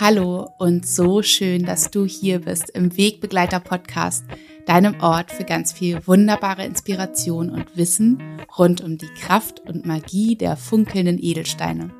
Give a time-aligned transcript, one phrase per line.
[0.00, 4.24] Hallo und so schön, dass du hier bist im Wegbegleiter Podcast,
[4.64, 8.22] deinem Ort für ganz viel wunderbare Inspiration und Wissen
[8.56, 11.90] rund um die Kraft und Magie der funkelnden Edelsteine.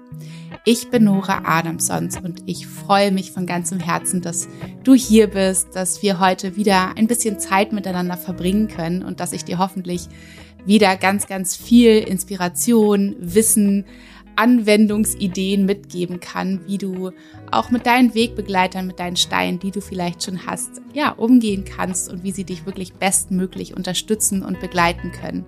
[0.65, 4.47] Ich bin Nora Adamsons und ich freue mich von ganzem Herzen, dass
[4.85, 9.33] du hier bist, dass wir heute wieder ein bisschen Zeit miteinander verbringen können und dass
[9.33, 10.09] ich dir hoffentlich
[10.65, 13.87] wieder ganz, ganz viel Inspiration, Wissen,
[14.39, 17.11] Anwendungsideen mitgeben kann, wie du
[17.51, 22.09] auch mit deinen Wegbegleitern, mit deinen Steinen, die du vielleicht schon hast, ja, umgehen kannst
[22.09, 25.45] und wie sie dich wirklich bestmöglich unterstützen und begleiten können.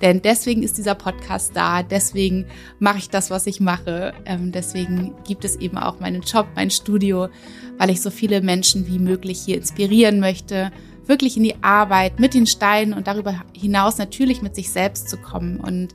[0.00, 2.46] Denn deswegen ist dieser Podcast da, deswegen
[2.80, 6.72] mache ich das, was ich mache, ähm, deswegen gibt es eben auch meinen Job, mein
[6.72, 7.28] Studio,
[7.78, 10.72] weil ich so viele Menschen wie möglich hier inspirieren möchte,
[11.06, 15.16] wirklich in die Arbeit mit den Steinen und darüber hinaus natürlich mit sich selbst zu
[15.16, 15.94] kommen und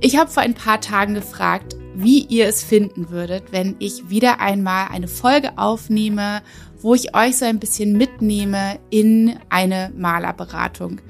[0.00, 4.40] ich habe vor ein paar Tagen gefragt, wie ihr es finden würdet, wenn ich wieder
[4.40, 6.42] einmal eine Folge aufnehme,
[6.80, 11.00] wo ich euch so ein bisschen mitnehme in eine Malerberatung.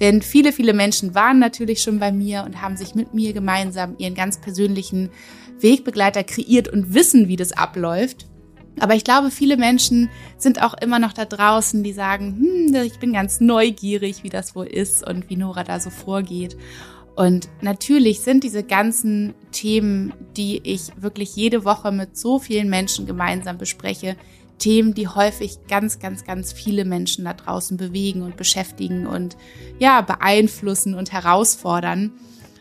[0.00, 3.96] Denn viele, viele Menschen waren natürlich schon bei mir und haben sich mit mir gemeinsam
[3.98, 5.10] ihren ganz persönlichen
[5.58, 8.26] Wegbegleiter kreiert und wissen, wie das abläuft.
[8.78, 12.98] Aber ich glaube, viele Menschen sind auch immer noch da draußen, die sagen, hm, ich
[12.98, 16.56] bin ganz neugierig, wie das wohl ist und wie Nora da so vorgeht.
[17.16, 23.06] Und natürlich sind diese ganzen Themen, die ich wirklich jede Woche mit so vielen Menschen
[23.06, 24.16] gemeinsam bespreche,
[24.58, 29.36] Themen, die häufig ganz, ganz, ganz viele Menschen da draußen bewegen und beschäftigen und
[29.78, 32.12] ja, beeinflussen und herausfordern.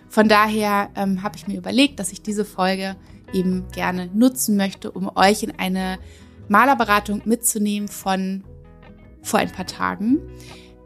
[0.10, 2.96] Von daher ähm, habe ich mir überlegt, dass ich diese Folge
[3.34, 6.00] eben gerne nutzen möchte, um euch in eine
[6.48, 8.44] Malerberatung mitzunehmen von
[9.22, 10.22] vor ein paar Tagen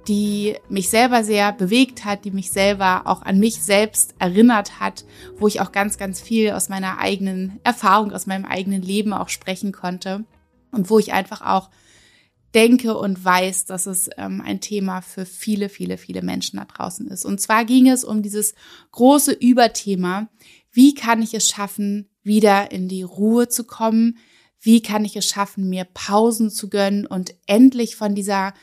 [0.10, 5.06] die mich selber sehr bewegt hat, die mich selber auch an mich selbst erinnert hat,
[5.38, 9.30] wo ich auch ganz, ganz viel aus meiner eigenen Erfahrung, aus meinem eigenen Leben auch
[9.30, 10.26] sprechen konnte
[10.72, 11.70] und wo ich einfach auch
[12.56, 17.08] denke und weiß, dass es ähm, ein Thema für viele, viele, viele Menschen da draußen
[17.10, 17.24] ist.
[17.24, 18.56] Und zwar ging es um dieses
[18.92, 20.28] große Überthema,
[20.72, 24.18] wie kann ich es schaffen, wieder in die Ruhe zu kommen?
[24.60, 28.56] Wie kann ich es schaffen, mir Pausen zu gönnen und endlich von dieser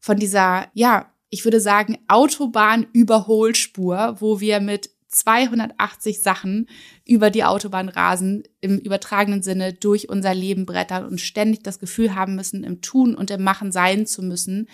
[0.00, 6.68] von dieser, ja, ich würde sagen, Autobahnüberholspur, wo wir mit 280 Sachen
[7.06, 12.14] über die Autobahn rasen, im übertragenen Sinne durch unser Leben brettern und ständig das Gefühl
[12.14, 14.68] haben müssen, im Tun und im Machen sein zu müssen,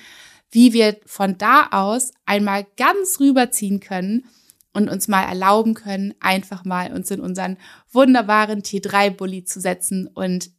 [0.50, 4.26] wie wir von da aus einmal ganz rüberziehen können
[4.72, 7.56] und uns mal erlauben können, einfach mal uns in unseren
[7.90, 10.50] wunderbaren T3-Bully zu setzen und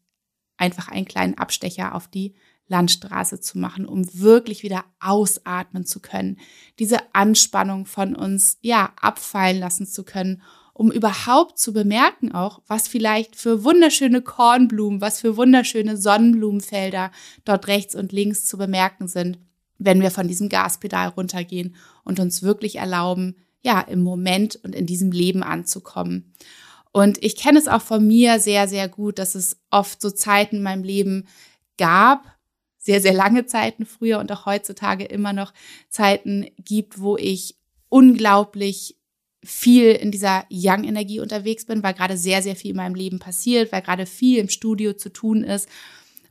[0.58, 2.34] einfach einen kleinen Abstecher auf die
[2.68, 6.40] Landstraße zu machen, um wirklich wieder ausatmen zu können,
[6.80, 10.42] diese Anspannung von uns, ja, abfallen lassen zu können,
[10.74, 17.12] um überhaupt zu bemerken auch, was vielleicht für wunderschöne Kornblumen, was für wunderschöne Sonnenblumenfelder
[17.46, 19.40] dort rechts und links zu bemerken sind,
[19.78, 24.86] wenn wir von diesem Gaspedal runtergehen und uns wirklich erlauben, ja, im Moment und in
[24.86, 26.34] diesem Leben anzukommen.
[26.92, 30.58] Und ich kenne es auch von mir sehr, sehr gut, dass es oft so Zeiten
[30.58, 31.28] in meinem Leben
[31.78, 32.35] gab,
[32.86, 35.54] sehr, sehr lange Zeiten früher und auch heutzutage immer noch
[35.90, 37.56] Zeiten gibt, wo ich
[37.90, 38.96] unglaublich
[39.44, 43.72] viel in dieser Young-Energie unterwegs bin, weil gerade sehr, sehr viel in meinem Leben passiert,
[43.72, 45.68] weil gerade viel im Studio zu tun ist.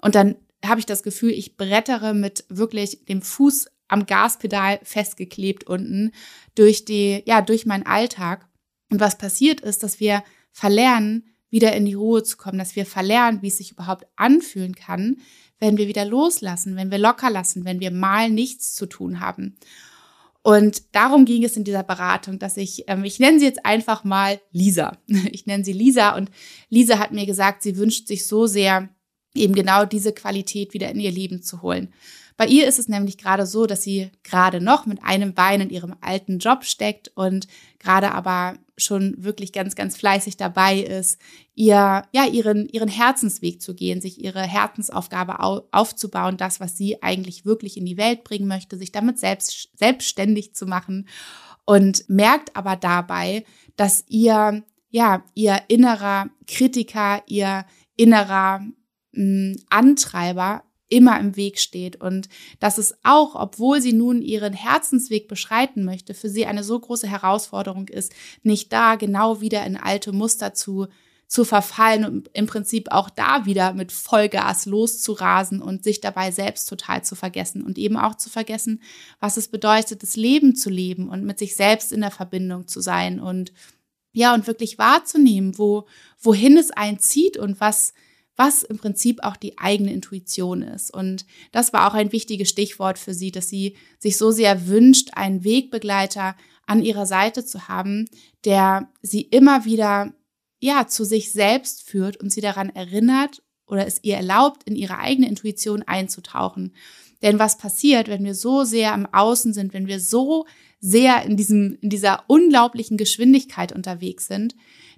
[0.01, 5.65] Und dann habe ich das Gefühl, ich brettere mit wirklich dem Fuß am Gaspedal festgeklebt
[5.65, 6.13] unten
[6.55, 8.49] durch die, ja, durch meinen Alltag.
[8.93, 10.23] Und was passiert ist, dass wir
[10.53, 14.75] verlernen, wieder in die Ruhe zu kommen, dass wir verlernen, wie es sich überhaupt anfühlen
[14.75, 15.19] kann,
[15.65, 19.57] wenn wir wieder loslassen, wenn wir locker lassen, wenn wir mal nichts zu tun haben.
[20.43, 24.05] Und darum ging es in dieser Beratung, dass ich, ähm, ich nenne sie jetzt einfach
[24.05, 24.99] mal Lisa.
[25.33, 26.31] Ich nenne sie Lisa und
[26.69, 28.91] Lisa hat mir gesagt, sie wünscht sich so sehr,
[29.35, 31.95] eben genau diese Qualität wieder in ihr Leben zu holen.
[32.37, 35.71] Bei ihr ist es nämlich gerade so, dass sie gerade noch mit einem Bein in
[35.71, 41.21] ihrem alten Job steckt und gerade aber schon wirklich ganz, ganz fleißig dabei ist,
[41.55, 47.03] ihr, ja, ihren, ihren Herzensweg zu gehen, sich ihre Herzensaufgabe au aufzubauen, das, was sie
[47.03, 51.09] eigentlich wirklich in die Welt bringen möchte, sich damit selbst, selbstständig zu machen.
[51.67, 53.45] Und merkt aber dabei,
[53.77, 57.65] dass ihr, ja, ihr innerer Kritiker, ihr
[57.97, 58.61] innerer
[59.13, 62.01] mh, mm, Antreiber immer im Weg steht.
[62.01, 62.29] Und
[62.61, 67.09] dass es auch, obwohl sie nun ihren Herzensweg beschreiten möchte, für sie eine so große
[67.09, 70.89] Herausforderung ist, nicht da genau wieder in alte Muster zu
[71.27, 76.69] zu verfallen und im Prinzip auch da wieder mit Vollgas loszurasen und sich dabei selbst
[76.69, 78.83] total zu vergessen und eben auch zu vergessen,
[79.21, 82.81] was es bedeutet, das Leben zu leben und mit sich selbst in der Verbindung zu
[82.81, 83.53] sein und
[84.13, 85.87] ja, und wirklich wahrzunehmen, wo,
[86.21, 87.95] wohin es einen zieht und was,
[88.37, 90.93] was im Prinzip auch die eigene Intuition ist.
[90.93, 95.11] Und das war auch ein wichtiges Stichwort für sie, dass sie sich so sehr wünscht,
[95.15, 96.37] einen Wegbegleiter
[96.67, 98.07] an ihrer Seite zu haben,
[98.45, 100.13] der sie immer wieder
[100.61, 104.99] ja zu sich selbst führt und sie daran erinnert oder es ihr erlaubt, in ihre
[104.99, 106.75] eigene Intuition einzutauchen.
[107.23, 110.47] Denn was passiert, wenn wir so sehr am Außen sind, wenn wir so
[110.81, 114.55] sehr in diesem, in dieser unglaublichen Geschwindigkeit unterwegs sind,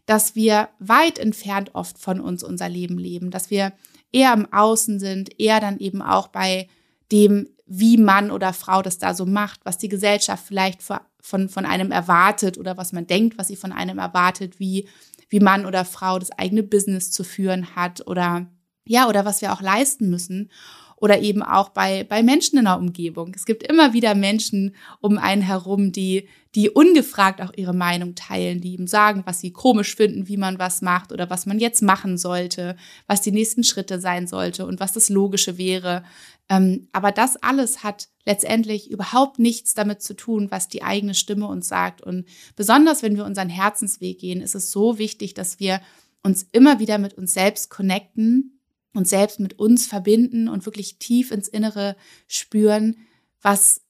[0.07, 3.73] dass wir weit entfernt oft von uns unser Leben leben, dass wir
[4.13, 6.69] eher im Außen sind, eher dann eben auch bei
[7.13, 11.67] dem, wie Mann oder Frau das da so macht, was die Gesellschaft vielleicht von, von
[11.67, 14.89] einem erwartet oder was man denkt, was sie von einem erwartet, wie,
[15.29, 18.47] wie Mann oder Frau das eigene Business zu führen hat oder
[18.89, 20.49] ja, oder was wir auch leisten müssen
[20.97, 23.33] oder eben auch bei, bei Menschen in der Umgebung.
[23.35, 28.63] Es gibt immer wieder Menschen um einen herum, die, die ungefragt auch ihre Meinung teilen,
[28.63, 31.83] die ihm sagen, was sie komisch finden, wie man was macht oder was man jetzt
[31.83, 32.77] machen sollte,
[33.07, 36.03] was die nächsten Schritte sein sollte und was das Logische wäre.
[36.49, 41.47] Ähm, aber das alles hat letztendlich überhaupt nichts damit zu tun, was die eigene Stimme
[41.47, 42.01] uns sagt.
[42.01, 42.25] Und
[42.57, 45.83] besonders wenn wir unseren Herzensweg gehen, ist es so wichtig, dass wir
[46.23, 48.56] uns immer wieder mit uns selbst connecten
[48.95, 51.97] uns selbst mit uns verbinden und wirklich tief ins Innere
[52.29, 52.97] spüren,
[53.43, 53.83] was,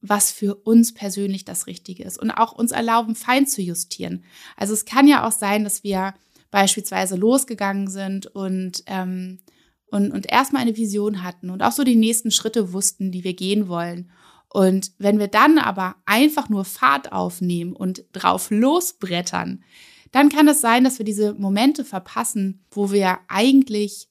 [0.00, 4.24] was für uns persönlich das Richtige ist und auch uns erlauben, fein zu justieren.
[4.56, 6.14] Also es kann ja auch sein, dass wir
[6.50, 9.40] beispielsweise losgegangen sind und, ähm,
[9.86, 13.34] und, und erstmal eine Vision hatten und auch so die nächsten Schritte wussten, die wir
[13.34, 14.10] gehen wollen.
[14.48, 19.64] Und wenn wir dann aber einfach nur Fahrt aufnehmen und drauf losbrettern,
[20.12, 24.08] dann kann es sein, dass wir diese Momente verpassen, wo wir eigentlich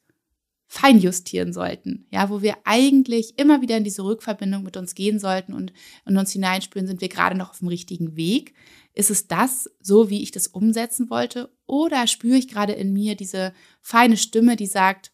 [0.73, 5.53] feinjustieren sollten, ja, wo wir eigentlich immer wieder in diese Rückverbindung mit uns gehen sollten
[5.53, 5.73] und
[6.05, 8.53] in uns hineinspüren, sind wir gerade noch auf dem richtigen Weg?
[8.93, 11.53] Ist es das so, wie ich das umsetzen wollte?
[11.65, 13.51] Oder spüre ich gerade in mir diese
[13.81, 15.11] feine Stimme, die sagt,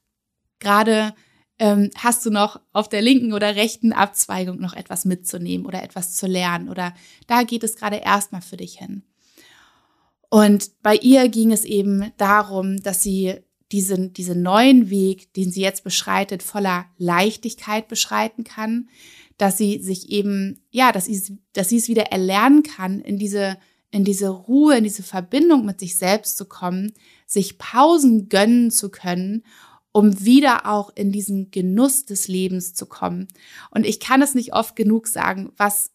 [0.59, 1.15] gerade
[1.57, 6.13] ähm, hast du noch auf der linken oder rechten Abzweigung noch etwas mitzunehmen oder etwas
[6.13, 6.93] zu lernen oder
[7.25, 9.01] da geht es gerade erstmal für dich hin.
[10.29, 13.39] Und bei ihr ging es eben darum, dass sie
[13.71, 18.89] diesen, diesen neuen Weg, den sie jetzt beschreitet, voller Leichtigkeit beschreiten kann,
[19.37, 23.57] dass sie sich eben, ja, dass sie, dass sie es wieder erlernen kann, in diese,
[23.91, 26.93] in diese Ruhe, in diese Verbindung mit sich selbst zu kommen,
[27.25, 29.43] sich Pausen gönnen zu können,
[29.91, 33.27] um wieder auch in diesen Genuss des Lebens zu kommen.
[33.71, 35.91] Und ich kann es nicht oft genug sagen, was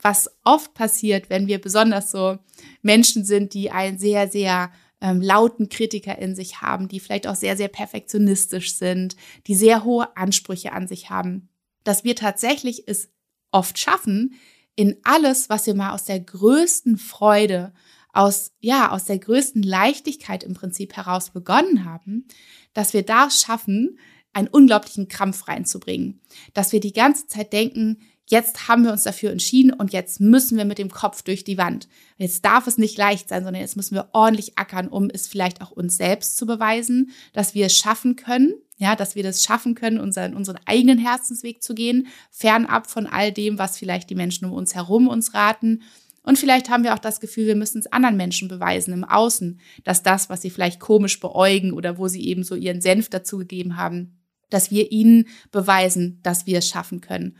[0.00, 2.38] was oft passiert, wenn wir besonders so
[2.82, 7.36] Menschen sind, die ein sehr, sehr ähm, lauten Kritiker in sich haben, die vielleicht auch
[7.36, 9.16] sehr, sehr perfektionistisch sind,
[9.46, 11.48] die sehr hohe Ansprüche an sich haben,
[11.84, 13.10] dass wir tatsächlich es
[13.50, 14.34] oft schaffen,
[14.74, 17.72] in alles, was wir mal aus der größten Freude,
[18.12, 22.26] aus, ja, aus der größten Leichtigkeit im Prinzip heraus begonnen haben,
[22.74, 23.98] dass wir da schaffen,
[24.32, 26.20] einen unglaublichen Krampf reinzubringen.
[26.54, 27.98] Dass wir die ganze Zeit denken,
[28.30, 31.58] jetzt haben wir uns dafür entschieden und jetzt müssen wir mit dem Kopf durch die
[31.58, 31.88] Wand.
[32.16, 35.62] Jetzt darf es nicht leicht sein, sondern jetzt müssen wir ordentlich ackern, um es vielleicht
[35.62, 39.74] auch uns selbst zu beweisen, dass wir es schaffen können, ja, dass wir das schaffen
[39.74, 44.44] können, unseren, unseren eigenen Herzensweg zu gehen, fernab von all dem, was vielleicht die Menschen
[44.46, 45.82] um uns herum uns raten.
[46.22, 49.58] Und vielleicht haben wir auch das Gefühl, wir müssen es anderen Menschen beweisen im Außen,
[49.84, 53.78] dass das, was sie vielleicht komisch beäugen oder wo sie eben so ihren Senf dazugegeben
[53.78, 54.18] haben,
[54.50, 57.36] dass wir ihnen beweisen, dass wir es schaffen können.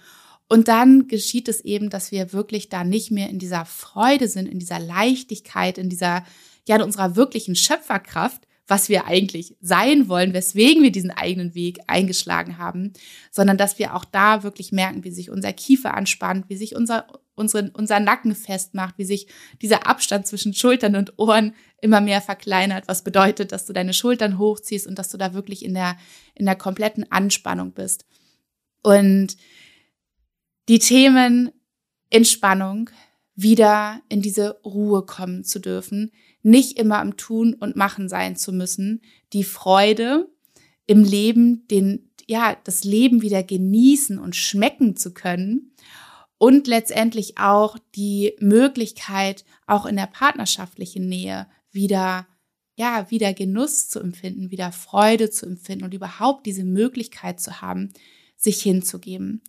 [0.49, 4.47] Und dann geschieht es eben, dass wir wirklich da nicht mehr in dieser Freude sind,
[4.47, 6.25] in dieser Leichtigkeit, in dieser,
[6.67, 11.81] ja, in unserer wirklichen Schöpferkraft, was wir eigentlich sein wollen, weswegen wir diesen eigenen Weg
[11.87, 12.93] eingeschlagen haben,
[13.31, 17.07] sondern dass wir auch da wirklich merken, wie sich unser Kiefer anspannt, wie sich unser,
[17.35, 19.27] unsere, unser Nacken festmacht, wie sich
[19.63, 24.39] dieser Abstand zwischen Schultern und Ohren immer mehr verkleinert, was bedeutet, dass du deine Schultern
[24.39, 25.97] hochziehst und dass du da wirklich in der,
[26.35, 28.05] in der kompletten Anspannung bist.
[28.83, 29.37] Und
[30.69, 31.51] die Themen
[32.11, 32.91] Entspannung,
[33.35, 38.53] wieder in diese Ruhe kommen zu dürfen, nicht immer am Tun und Machen sein zu
[38.53, 40.29] müssen, die Freude
[40.87, 45.73] im Leben, den, ja, das Leben wieder genießen und schmecken zu können
[46.39, 52.27] und letztendlich auch die Möglichkeit, auch in der partnerschaftlichen Nähe wieder,
[52.77, 57.93] ja, wieder Genuss zu empfinden, wieder Freude zu empfinden und überhaupt diese Möglichkeit zu haben,
[58.37, 59.43] sich hinzugeben.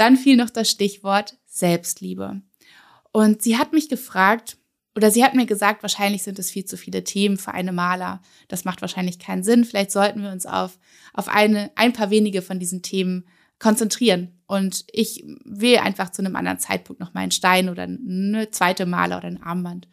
[0.00, 2.40] Dann fiel noch das Stichwort Selbstliebe.
[3.12, 4.56] Und sie hat mich gefragt,
[4.96, 8.22] oder sie hat mir gesagt, wahrscheinlich sind es viel zu viele Themen für eine Maler.
[8.48, 9.66] Das macht wahrscheinlich keinen Sinn.
[9.66, 10.78] Vielleicht sollten wir uns auf,
[11.12, 13.26] auf eine, ein paar wenige von diesen Themen
[13.58, 14.40] konzentrieren.
[14.46, 18.86] Und ich will einfach zu einem anderen Zeitpunkt noch mal einen Stein oder eine zweite
[18.86, 19.86] Maler oder ein Armband.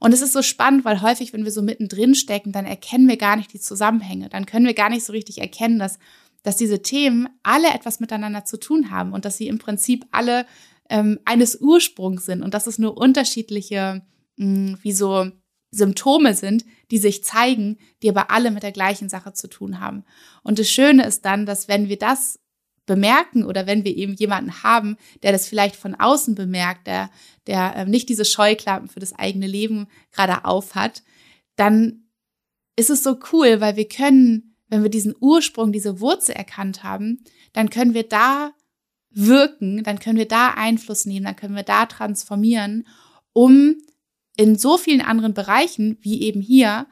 [0.00, 3.16] Und es ist so spannend, weil häufig, wenn wir so mittendrin stecken, dann erkennen wir
[3.16, 4.28] gar nicht die Zusammenhänge.
[4.28, 5.98] Dann können wir gar nicht so richtig erkennen, dass,
[6.42, 10.46] dass diese Themen alle etwas miteinander zu tun haben und dass sie im Prinzip alle
[10.88, 14.02] ähm, eines Ursprungs sind und dass es nur unterschiedliche,
[14.36, 15.30] mh, hm, wie so
[15.72, 20.04] Symptome sind, die sich zeigen, die aber alle mit der gleichen Sache zu tun haben.
[20.42, 22.40] Und das Schöne ist dann, dass wenn wir das
[22.86, 27.10] bemerken oder wenn wir eben jemanden haben, der das vielleicht von außen bemerkt, der,
[27.46, 31.04] der äh, nicht diese Scheuklappen für das eigene Leben gerade aufhat,
[31.54, 32.08] dann
[32.74, 37.24] ist es so cool, weil wir können, wenn wir diesen Ursprung, diese Wurzel erkannt haben,
[37.52, 38.52] dann können wir da
[39.10, 42.86] wirken, dann können wir da Einfluss nehmen, dann können wir da transformieren,
[43.32, 43.76] um
[44.36, 46.86] in so vielen anderen Bereichen wie eben hier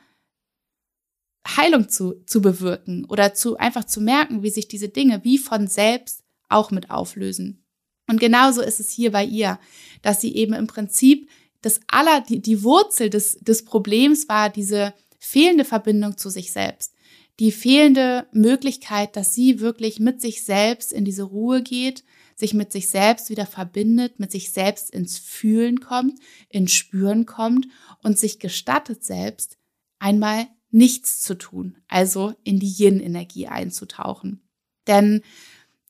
[1.57, 5.67] Heilung zu, zu bewirken oder zu einfach zu merken, wie sich diese Dinge wie von
[5.67, 7.65] selbst auch mit auflösen.
[8.09, 9.59] Und genauso ist es hier bei ihr,
[10.03, 11.31] dass sie eben im Prinzip
[11.63, 16.95] das aller, die, die Wurzel des, des Problems war diese fehlende Verbindung zu sich selbst.
[17.41, 22.05] Die fehlende Möglichkeit, dass sie wirklich mit sich selbst in diese Ruhe geht,
[22.35, 26.19] sich mit sich selbst wieder verbindet, mit sich selbst ins Fühlen kommt,
[26.49, 27.69] ins Spüren kommt
[28.03, 29.57] und sich gestattet selbst
[29.99, 34.43] einmal nichts zu tun, also in die Yin-Energie einzutauchen.
[34.87, 35.23] Denn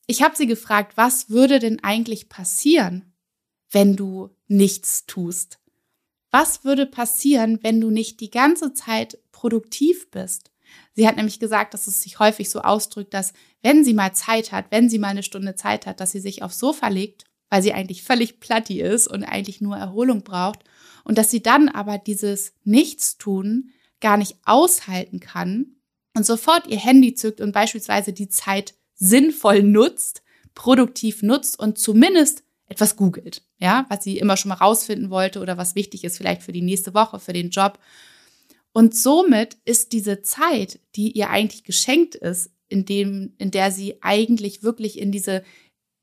[0.07, 3.13] ich habe sie gefragt, was würde denn eigentlich passieren,
[3.71, 5.59] wenn du nichts tust?
[6.31, 10.51] Was würde passieren, wenn du nicht die ganze Zeit produktiv bist?
[10.99, 14.51] Sie hat nämlich gesagt, dass es sich häufig so ausdrückt, dass wenn sie mal Zeit
[14.51, 17.63] hat, wenn sie mal eine Stunde Zeit hat, dass sie sich aufs Sofa legt, weil
[17.63, 20.59] sie eigentlich völlig platti ist und eigentlich nur Erholung braucht
[21.05, 23.69] und dass sie dann aber dieses Nichtstun
[24.01, 25.77] gar nicht aushalten kann
[26.17, 30.21] und sofort ihr Handy zückt und beispielsweise die Zeit sinnvoll nutzt,
[30.53, 35.57] produktiv nutzt und zumindest etwas googelt, ja, was sie immer schon mal rausfinden wollte oder
[35.57, 37.79] was wichtig ist vielleicht für die nächste Woche, für den Job.
[38.73, 44.01] Und somit ist diese Zeit, die ihr eigentlich geschenkt ist, in dem, in der sie
[44.01, 45.43] eigentlich wirklich in diese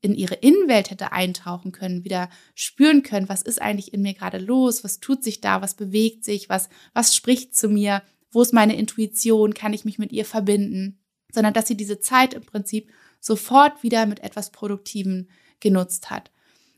[0.01, 4.37] in ihre Innenwelt hätte eintauchen können, wieder spüren können, was ist eigentlich in mir gerade
[4.37, 8.53] los, was tut sich da, was bewegt sich, was, was spricht zu mir, wo ist
[8.53, 10.99] meine Intuition, kann ich mich mit ihr verbinden,
[11.31, 15.27] sondern dass sie diese Zeit im Prinzip sofort wieder mit etwas Produktivem
[15.59, 16.31] genutzt hat.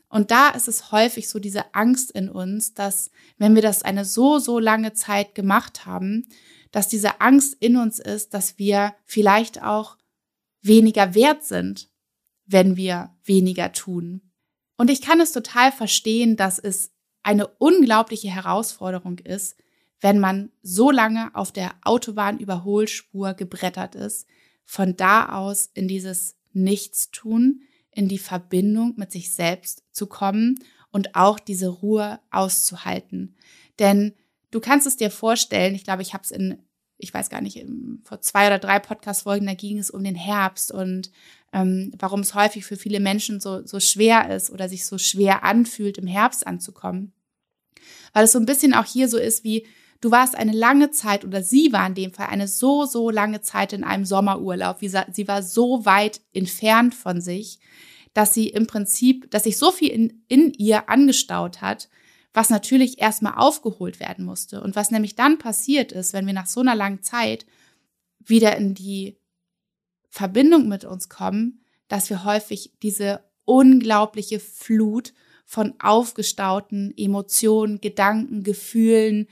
[0.10, 4.06] Und da ist es häufig so diese Angst in uns, dass wenn wir das eine
[4.06, 6.28] so, so lange Zeit gemacht haben,
[6.72, 9.98] dass diese Angst in uns ist, dass wir vielleicht auch
[10.62, 11.90] weniger wert sind
[12.50, 14.22] wenn wir weniger tun.
[14.76, 19.56] Und ich kann es total verstehen, dass es eine unglaubliche Herausforderung ist,
[20.02, 24.26] wenn man so lange auf der Autobahnüberholspur gebrettert ist,
[24.66, 27.62] von da aus in dieses Nichtstun,
[27.92, 30.60] in die Verbindung mit sich selbst zu kommen
[30.92, 33.36] und auch diese Ruhe auszuhalten.
[33.80, 34.14] Denn
[34.52, 36.62] du kannst es dir vorstellen, ich glaube, ich habe es in,
[36.98, 37.66] ich weiß gar nicht,
[38.04, 41.12] vor zwei oder drei Podcast-Folgen, da ging es um den Herbst und
[41.54, 45.44] ähm, warum es häufig für viele Menschen so, so schwer ist oder sich so schwer
[45.44, 47.14] anfühlt, im Herbst anzukommen.
[48.14, 49.66] Weil es so ein bisschen auch hier so ist wie,
[50.02, 53.42] du warst eine lange Zeit oder sie war in dem Fall eine so, so lange
[53.42, 54.78] Zeit in einem Sommerurlaub.
[54.80, 57.60] Sie war so weit entfernt von sich,
[58.14, 61.90] dass sie im Prinzip, dass sich so viel in, in ihr angestaut hat,
[62.34, 64.62] was natürlich erstmal aufgeholt werden musste.
[64.62, 67.46] Und was nämlich dann passiert ist, wenn wir nach so einer langen Zeit
[68.20, 69.18] wieder in die
[70.10, 75.14] Verbindung mit uns kommen, dass wir häufig diese unglaubliche Flut
[75.46, 79.28] von aufgestauten Emotionen, Gedanken, Gefühlen,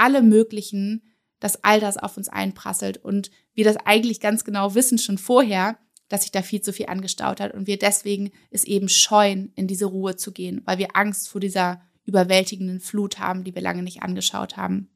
[0.00, 1.02] alle möglichen,
[1.38, 5.78] dass all das auf uns einprasselt und wir das eigentlich ganz genau wissen schon vorher,
[6.08, 9.66] dass sich da viel zu viel angestaut hat und wir deswegen es eben scheuen, in
[9.66, 13.82] diese Ruhe zu gehen, weil wir Angst vor dieser überwältigenden Flut haben, die wir lange
[13.82, 14.90] nicht angeschaut haben.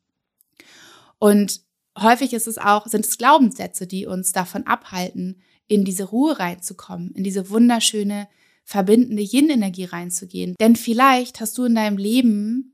[1.18, 1.60] Und
[1.98, 7.12] häufig ist es auch, sind es Glaubenssätze, die uns davon abhalten, in diese Ruhe reinzukommen,
[7.12, 8.28] in diese wunderschöne,
[8.64, 10.56] verbindende Yin-Energie reinzugehen.
[10.58, 12.73] Denn vielleicht hast du in deinem Leben,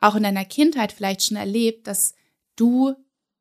[0.00, 2.14] auch in deiner Kindheit vielleicht schon erlebt, dass
[2.56, 2.94] du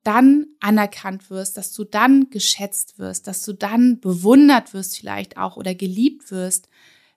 [0.03, 5.57] dann anerkannt wirst, dass du dann geschätzt wirst, dass du dann bewundert wirst vielleicht auch
[5.57, 6.69] oder geliebt wirst,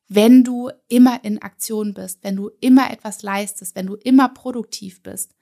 [0.08, 5.02] wenn du immer in Aktion bist, wenn du immer etwas leistest, wenn du immer produktiv
[5.02, 5.34] bist.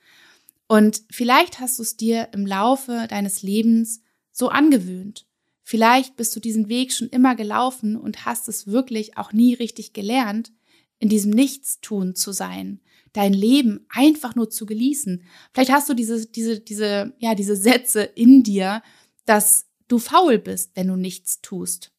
[0.68, 5.26] Und vielleicht hast du es dir im Laufe deines Lebens so angewöhnt.
[5.62, 9.92] Vielleicht bist du diesen Weg schon immer gelaufen und hast es wirklich auch nie richtig
[9.92, 10.52] gelernt,
[11.00, 12.80] in diesem Nichtstun zu sein,
[13.12, 15.22] dein Leben einfach nur zu genießen.
[15.52, 18.82] Vielleicht hast du diese, diese, diese, ja, diese Sätze in dir,
[19.24, 21.92] dass du faul bist, wenn du nichts tust.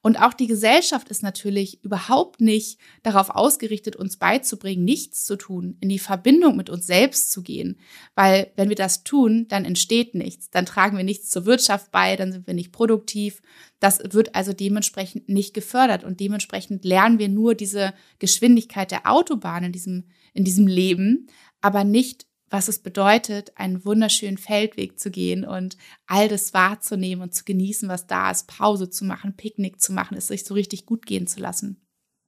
[0.00, 5.76] Und auch die Gesellschaft ist natürlich überhaupt nicht darauf ausgerichtet, uns beizubringen, nichts zu tun,
[5.80, 7.78] in die Verbindung mit uns selbst zu gehen.
[8.14, 10.50] Weil wenn wir das tun, dann entsteht nichts.
[10.50, 13.42] Dann tragen wir nichts zur Wirtschaft bei, dann sind wir nicht produktiv.
[13.80, 16.04] Das wird also dementsprechend nicht gefördert.
[16.04, 21.28] Und dementsprechend lernen wir nur diese Geschwindigkeit der Autobahn in diesem, in diesem Leben,
[21.60, 27.34] aber nicht was es bedeutet, einen wunderschönen Feldweg zu gehen und all das wahrzunehmen und
[27.34, 30.84] zu genießen, was da ist, Pause zu machen, Picknick zu machen, es sich so richtig
[30.84, 31.80] gut gehen zu lassen.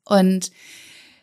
[0.06, 0.50] Und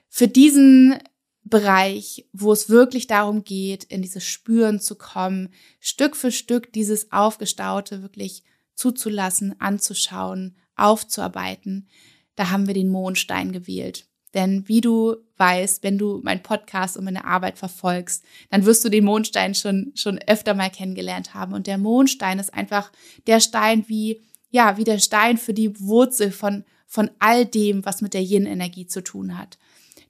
[0.08, 1.00] für diesen
[1.44, 7.12] Bereich, wo es wirklich darum geht, in dieses Spüren zu kommen, Stück für Stück dieses
[7.12, 8.44] Aufgestaute wirklich
[8.76, 11.90] zuzulassen, anzuschauen, aufzuarbeiten,
[12.36, 14.08] da haben wir den Mondstein gewählt.
[14.34, 18.90] Denn wie du weißt, wenn du meinen Podcast und meine Arbeit verfolgst, dann wirst du
[18.90, 21.54] den Mondstein schon, schon öfter mal kennengelernt haben.
[21.54, 22.92] Und der Mondstein ist einfach
[23.28, 28.02] der Stein wie, ja, wie der Stein für die Wurzel von, von all dem, was
[28.02, 29.58] mit der Yin-Energie zu tun hat.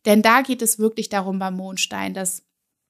[0.06, 2.44] Denn da geht es wirklich darum beim Mondstein, dass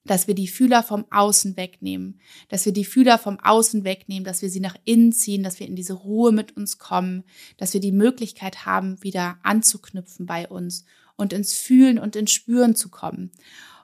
[0.04, 4.42] dass wir die Fühler vom Außen wegnehmen, dass wir die Fühler vom Außen wegnehmen, dass
[4.42, 7.24] wir sie nach innen ziehen, dass wir in diese Ruhe mit uns kommen,
[7.56, 10.84] dass wir die Möglichkeit haben, wieder anzuknüpfen bei uns
[11.16, 13.30] und ins Fühlen und ins Spüren zu kommen.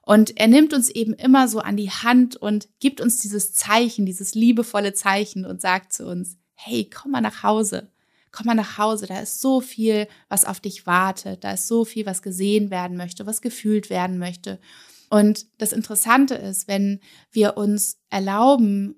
[0.03, 4.07] Und er nimmt uns eben immer so an die Hand und gibt uns dieses Zeichen,
[4.07, 7.91] dieses liebevolle Zeichen und sagt zu uns, hey, komm mal nach Hause.
[8.33, 11.85] Komm mal nach Hause, da ist so viel, was auf dich wartet, da ist so
[11.85, 14.59] viel, was gesehen werden möchte, was gefühlt werden möchte.
[15.11, 18.97] Und das Interessante ist, wenn wir uns erlauben,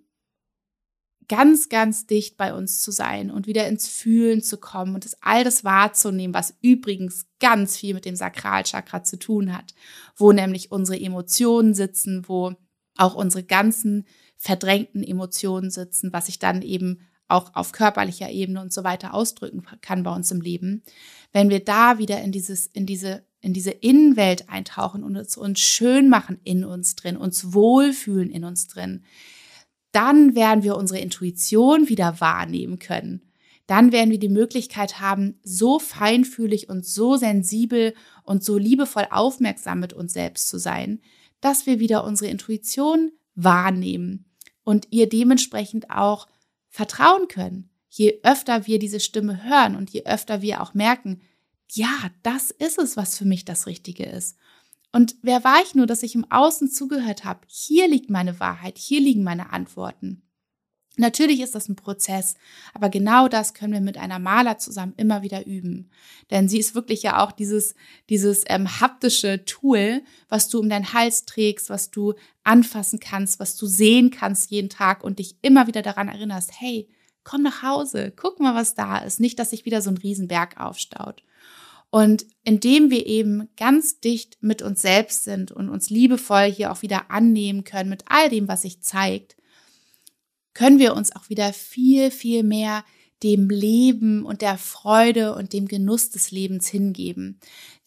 [1.30, 5.16] ganz, ganz dicht bei uns zu sein und wieder ins Fühlen zu kommen und das
[5.20, 9.72] all das wahrzunehmen, was übrigens ganz viel mit dem Sakralchakra zu tun hat,
[10.16, 12.54] wo nämlich unsere Emotionen sitzen, wo
[12.96, 14.08] auch unsere ganzen
[14.38, 19.64] verdrängten Emotionen sitzen, was sich dann eben auch auf körperlicher Ebene und so weiter ausdrücken
[19.82, 20.82] kann bei uns im Leben.
[21.32, 25.60] Wenn wir da wieder in dieses, in diese, in diese Innenwelt eintauchen und es uns
[25.60, 29.04] schön machen in uns drin, uns wohlfühlen in uns drin,
[29.92, 33.22] dann werden wir unsere Intuition wieder wahrnehmen können.
[33.66, 39.80] Dann werden wir die Möglichkeit haben, so feinfühlig und so sensibel und so liebevoll aufmerksam
[39.80, 41.00] mit uns selbst zu sein,
[41.40, 44.24] dass wir wieder unsere Intuition wahrnehmen
[44.64, 46.26] und ihr dementsprechend auch
[46.68, 47.70] vertrauen können.
[47.88, 51.20] Je öfter wir diese Stimme hören und je öfter wir auch merken,
[51.72, 54.36] ja, das ist es, was für mich das Richtige ist.
[54.92, 57.40] Und wer war ich nur, dass ich im Außen zugehört habe?
[57.46, 60.22] Hier liegt meine Wahrheit, hier liegen meine Antworten.
[60.96, 62.34] Natürlich ist das ein Prozess,
[62.74, 65.88] aber genau das können wir mit einer Maler zusammen immer wieder üben.
[66.30, 67.74] Denn sie ist wirklich ja auch dieses,
[68.10, 73.56] dieses ähm, haptische Tool, was du um deinen Hals trägst, was du anfassen kannst, was
[73.56, 76.88] du sehen kannst jeden Tag und dich immer wieder daran erinnerst, hey,
[77.22, 79.20] komm nach Hause, guck mal, was da ist.
[79.20, 81.22] Nicht, dass sich wieder so ein Riesenberg aufstaut.
[81.90, 86.82] Und indem wir eben ganz dicht mit uns selbst sind und uns liebevoll hier auch
[86.82, 89.36] wieder annehmen können mit all dem, was sich zeigt,
[90.54, 92.84] können wir uns auch wieder viel, viel mehr
[93.22, 97.38] dem Leben und der Freude und dem Genuss des Lebens hingeben.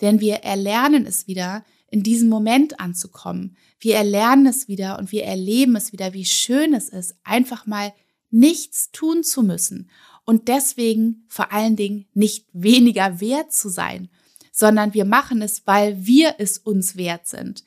[0.01, 3.55] Denn wir erlernen es wieder, in diesem Moment anzukommen.
[3.79, 7.93] Wir erlernen es wieder und wir erleben es wieder, wie schön es ist, einfach mal
[8.31, 9.89] nichts tun zu müssen
[10.25, 14.09] und deswegen vor allen Dingen nicht weniger wert zu sein,
[14.51, 17.63] sondern wir machen es, weil wir es uns wert sind,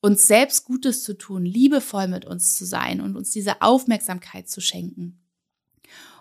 [0.00, 4.60] uns selbst Gutes zu tun, liebevoll mit uns zu sein und uns diese Aufmerksamkeit zu
[4.60, 5.20] schenken.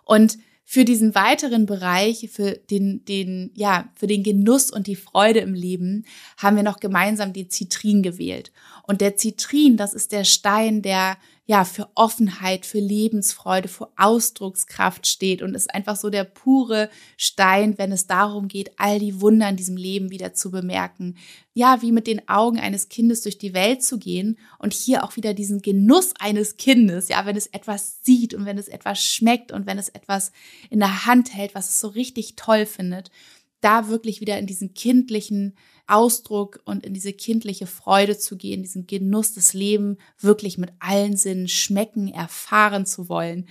[0.04, 5.40] Und für diesen weiteren Bereich, für den, den, ja, für den Genuss und die Freude
[5.40, 6.06] im Leben,
[6.38, 8.52] haben wir noch gemeinsam die Zitrin gewählt.
[8.84, 11.18] Und der Zitrin, das ist der Stein, der
[11.52, 17.78] ja, für Offenheit, für Lebensfreude, für Ausdruckskraft steht und ist einfach so der pure Stein,
[17.78, 21.18] wenn es darum geht, all die Wunder in diesem Leben wieder zu bemerken.
[21.54, 25.18] Ja, wie mit den Augen eines Kindes durch die Welt zu gehen und hier auch
[25.18, 29.52] wieder diesen Genuss eines Kindes, ja, wenn es etwas sieht und wenn es etwas schmeckt
[29.52, 30.32] und wenn es etwas
[30.70, 33.12] in der Hand hält, was es so richtig toll findet,
[33.60, 35.56] da wirklich wieder in diesen kindlichen
[35.92, 41.18] Ausdruck und in diese kindliche Freude zu gehen, diesen Genuss des Lebens wirklich mit allen
[41.18, 43.48] Sinnen schmecken, erfahren zu wollen.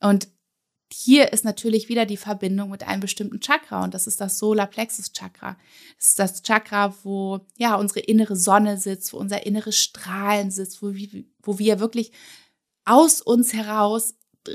[0.00, 0.28] Und
[0.92, 5.12] hier ist natürlich wieder die Verbindung mit einem bestimmten Chakra und das ist das Solarplexus
[5.12, 5.56] Chakra.
[5.98, 10.82] Das ist das Chakra, wo ja unsere innere Sonne sitzt, wo unser inneres Strahlen sitzt,
[10.82, 10.92] wo
[11.42, 12.12] wo wir wirklich
[12.84, 14.14] aus uns heraus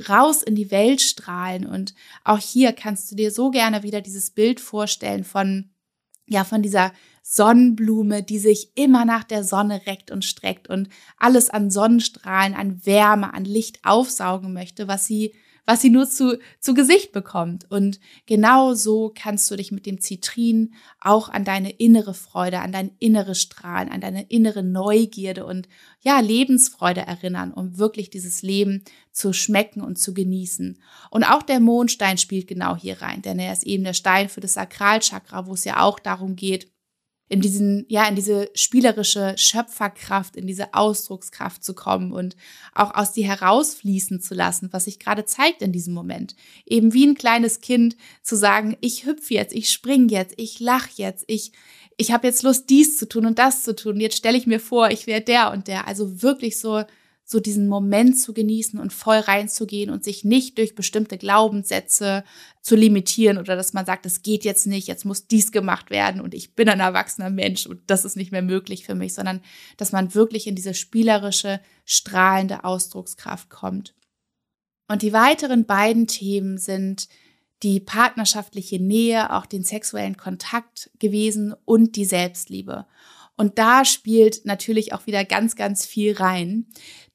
[0.09, 1.93] raus in die Welt strahlen und
[2.23, 5.69] auch hier kannst du dir so gerne wieder dieses Bild vorstellen von
[6.27, 11.49] ja von dieser Sonnenblume, die sich immer nach der Sonne reckt und streckt und alles
[11.49, 15.33] an Sonnenstrahlen, an Wärme, an Licht aufsaugen möchte, was sie
[15.65, 17.69] was sie nur zu, zu Gesicht bekommt.
[17.69, 22.71] Und genau so kannst du dich mit dem Zitrin auch an deine innere Freude, an
[22.71, 25.67] dein inneres Strahlen, an deine innere Neugierde und
[26.01, 30.79] ja, Lebensfreude erinnern, um wirklich dieses Leben zu schmecken und zu genießen.
[31.09, 34.41] Und auch der Mondstein spielt genau hier rein, denn er ist eben der Stein für
[34.41, 36.71] das Sakralchakra, wo es ja auch darum geht,
[37.27, 42.35] in diesen, ja, in diese spielerische Schöpferkraft, in diese Ausdruckskraft zu kommen und
[42.73, 46.35] auch aus dir herausfließen zu lassen, was sich gerade zeigt in diesem Moment.
[46.65, 50.89] Eben wie ein kleines Kind zu sagen, ich hüpfe jetzt, ich spring jetzt, ich lach
[50.95, 51.51] jetzt, ich,
[51.97, 53.99] ich habe jetzt Lust, dies zu tun und das zu tun.
[53.99, 55.87] Jetzt stelle ich mir vor, ich wäre der und der.
[55.87, 56.83] Also wirklich so
[57.27, 62.23] so diesen Moment zu genießen und voll reinzugehen und sich nicht durch bestimmte Glaubenssätze
[62.61, 66.21] zu limitieren oder dass man sagt, es geht jetzt nicht, jetzt muss dies gemacht werden
[66.21, 69.41] und ich bin ein erwachsener Mensch und das ist nicht mehr möglich für mich, sondern
[69.77, 73.95] dass man wirklich in diese spielerische, strahlende Ausdruckskraft kommt.
[74.87, 77.09] Und die weiteren beiden Themen sind
[77.63, 82.85] die partnerschaftliche Nähe, auch den sexuellen Kontakt gewesen und die Selbstliebe.
[83.37, 86.67] Und da spielt natürlich auch wieder ganz, ganz viel rein.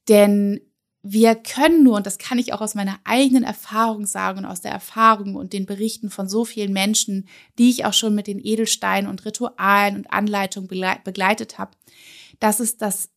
[0.07, 0.61] Denn
[1.03, 4.61] wir können nur, und das kann ich auch aus meiner eigenen Erfahrung sagen und aus
[4.61, 8.39] der Erfahrung und den Berichten von so vielen Menschen, die ich auch schon mit den
[8.39, 11.71] Edelsteinen und Ritualen und Anleitungen begleitet habe,
[12.39, 13.09] dass es das,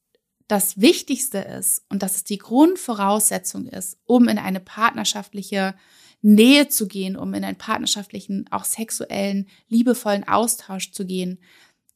[0.48, 5.74] das Wichtigste ist und dass es die Grundvoraussetzung ist, um in eine partnerschaftliche
[6.22, 11.38] Nähe zu gehen, um in einen partnerschaftlichen, auch sexuellen, liebevollen Austausch zu gehen,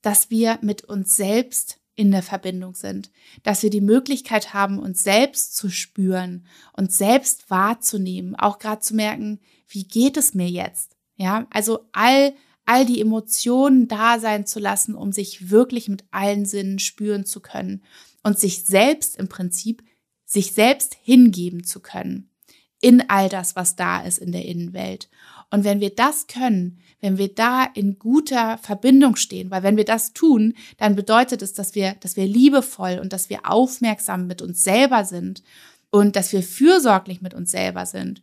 [0.03, 3.11] dass wir mit uns selbst in der Verbindung sind,
[3.43, 8.95] dass wir die Möglichkeit haben, uns selbst zu spüren, uns selbst wahrzunehmen, auch gerade zu
[8.95, 10.97] merken, wie geht es mir jetzt?
[11.17, 12.35] Ja, also all,
[12.67, 17.41] all die Emotionen da sein zu lassen, um sich wirklich mit allen Sinnen spüren zu
[17.41, 17.83] können
[18.23, 19.83] und sich selbst im Prinzip,
[20.25, 22.31] sich selbst hingeben zu können
[22.81, 25.09] in all das, was da ist in der Innenwelt.
[25.51, 29.85] Und wenn wir das können, wenn wir da in guter Verbindung stehen, weil wenn wir
[29.85, 34.43] das tun, dann bedeutet es, dass wir, dass wir liebevoll und dass wir aufmerksam mit
[34.43, 35.43] uns selber sind
[35.91, 38.23] und dass wir fürsorglich mit uns selber sind,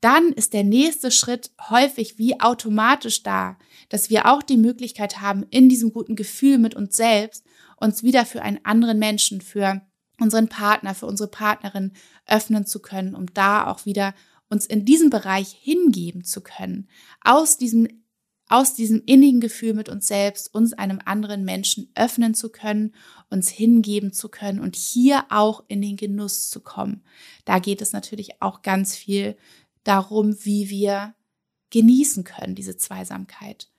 [0.00, 3.56] dann ist der nächste Schritt häufig wie automatisch da,
[3.88, 7.44] dass wir auch die Möglichkeit haben, in diesem guten Gefühl mit uns selbst
[7.76, 9.80] uns wieder für einen anderen Menschen, für
[10.20, 11.92] unseren Partner, für unsere Partnerin
[12.26, 14.14] öffnen zu können, um da auch wieder
[14.48, 16.88] uns in diesem Bereich hingeben zu können,
[17.22, 17.88] aus diesem
[18.48, 22.94] aus diesem innigen Gefühl mit uns selbst, uns einem anderen Menschen öffnen zu können,
[23.30, 27.02] uns hingeben zu können und hier auch in den Genuss zu kommen.
[27.44, 29.36] Da geht es natürlich auch ganz viel
[29.82, 31.14] darum, wie wir
[31.70, 33.70] genießen können, diese Zweisamkeit.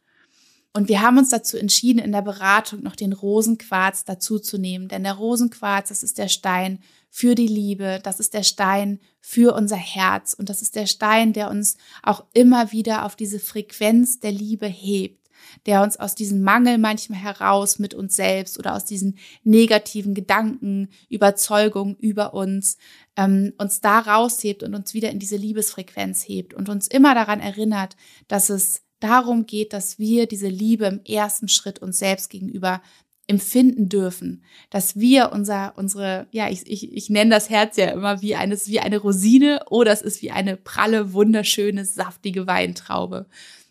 [0.75, 4.89] Und wir haben uns dazu entschieden, in der Beratung noch den Rosenquarz dazu zu nehmen.
[4.89, 9.55] Denn der Rosenquarz, das ist der Stein für die Liebe, das ist der Stein für
[9.55, 14.19] unser Herz und das ist der Stein, der uns auch immer wieder auf diese Frequenz
[14.19, 15.29] der Liebe hebt,
[15.65, 20.89] der uns aus diesem Mangel manchmal heraus mit uns selbst oder aus diesen negativen Gedanken,
[21.07, 22.75] Überzeugungen über uns,
[23.15, 27.39] ähm, uns da raushebt und uns wieder in diese Liebesfrequenz hebt und uns immer daran
[27.39, 27.95] erinnert,
[28.27, 32.81] dass es darum geht, dass wir diese Liebe im ersten Schritt uns selbst gegenüber
[33.27, 38.21] empfinden dürfen, dass wir unser, unsere, ja, ich, ich, ich nenne das Herz ja immer
[38.21, 43.25] wie eines, wie eine Rosine oder es ist wie eine pralle, wunderschöne, saftige Weintraube.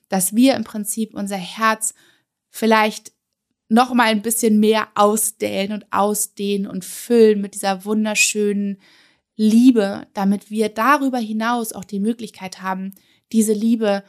[0.09, 1.95] Dass wir im Prinzip unser Herz
[2.51, 3.13] vielleicht
[3.69, 8.79] noch mal ein bisschen mehr ausdehnen und ausdehnen und füllen mit dieser wunderschönen
[9.37, 12.95] Liebe, damit wir darüber hinaus auch die Möglichkeit haben,
[13.33, 14.05] diese Liebe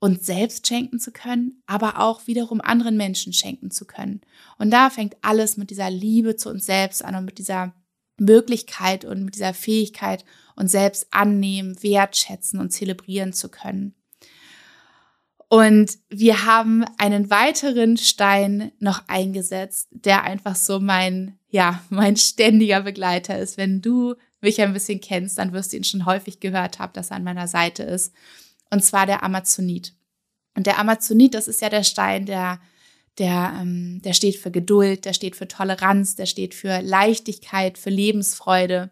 [0.00, 4.22] uns selbst schenken zu können, aber auch wiederum anderen Menschen schenken zu können.
[4.58, 7.74] Und da fängt alles mit dieser Liebe zu uns selbst an und mit dieser
[8.18, 10.24] Möglichkeit und mit dieser Fähigkeit,
[10.56, 13.94] uns selbst annehmen, wertschätzen und zelebrieren zu können.
[15.48, 22.82] Und wir haben einen weiteren Stein noch eingesetzt, der einfach so mein, ja, mein ständiger
[22.82, 23.58] Begleiter ist.
[23.58, 27.10] Wenn du mich ein bisschen kennst, dann wirst du ihn schon häufig gehört haben, dass
[27.10, 28.14] er an meiner Seite ist
[28.70, 29.94] und zwar der Amazonit.
[30.56, 32.60] Und der Amazonit, das ist ja der Stein, der,
[33.18, 37.90] der, ähm, der steht für Geduld, der steht für Toleranz, der steht für Leichtigkeit, für
[37.90, 38.90] Lebensfreude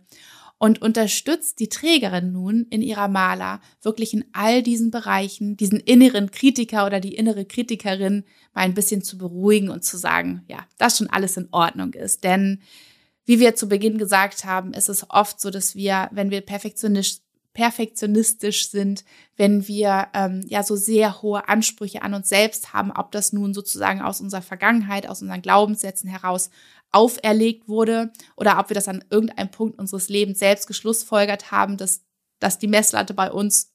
[0.59, 6.31] und unterstützt die Trägerin nun in ihrer Maler wirklich in all diesen Bereichen, diesen inneren
[6.33, 10.99] Kritiker oder die innere Kritikerin mal ein bisschen zu beruhigen und zu sagen, ja, dass
[10.99, 12.25] schon alles in Ordnung ist.
[12.25, 12.61] Denn
[13.25, 17.23] wie wir zu Beginn gesagt haben, ist es oft so, dass wir, wenn wir perfektionistisch
[17.59, 19.05] perfektionistisch sind,
[19.37, 23.53] wenn wir ähm, ja so sehr hohe Ansprüche an uns selbst haben, ob das nun
[23.53, 26.51] sozusagen aus unserer Vergangenheit, aus unseren Glaubenssätzen heraus
[26.93, 32.05] auferlegt wurde oder ob wir das an irgendeinem Punkt unseres Lebens selbst geschlussfolgert haben, dass
[32.39, 33.75] dass die Messlatte bei uns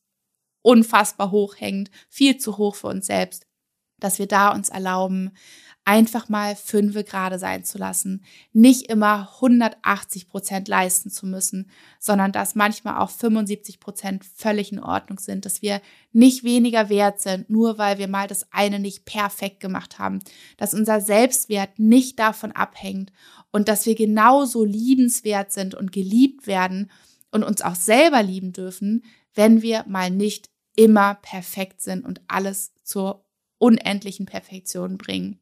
[0.62, 3.46] unfassbar hoch hängt, viel zu hoch für uns selbst,
[4.00, 5.34] dass wir da uns erlauben,
[5.86, 11.69] einfach mal fünfe gerade sein zu lassen, nicht immer 180 Prozent leisten zu müssen,
[12.00, 15.82] sondern dass manchmal auch 75 Prozent völlig in Ordnung sind, dass wir
[16.13, 20.19] nicht weniger wert sind, nur weil wir mal das eine nicht perfekt gemacht haben,
[20.58, 23.12] dass unser Selbstwert nicht davon abhängt
[23.52, 26.91] und dass wir genauso liebenswert sind und geliebt werden
[27.32, 32.74] und uns auch selber lieben dürfen, wenn wir mal nicht immer perfekt sind und alles
[32.84, 33.26] zur
[33.58, 35.39] unendlichen Perfektion bringen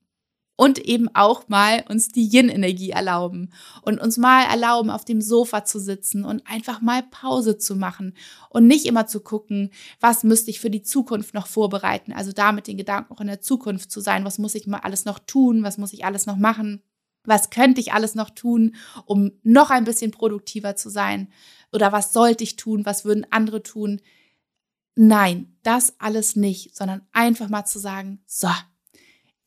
[0.62, 3.52] und eben auch mal uns die Yin-Energie erlauben.
[3.82, 8.13] Und uns mal erlauben, auf dem Sofa zu sitzen und einfach mal Pause zu machen.
[8.52, 12.52] Und nicht immer zu gucken, was müsste ich für die Zukunft noch vorbereiten, also da
[12.52, 15.17] mit den Gedanken auch in der Zukunft zu sein, was muss ich mal alles noch
[15.17, 16.84] tun, was muss ich alles noch machen,
[17.24, 18.76] was könnte ich alles noch tun,
[19.08, 21.34] um noch ein bisschen produktiver zu sein?
[21.74, 24.00] Oder was sollte ich tun, was würden andere tun.
[24.95, 28.50] Nein, das alles nicht, sondern einfach mal zu sagen, so,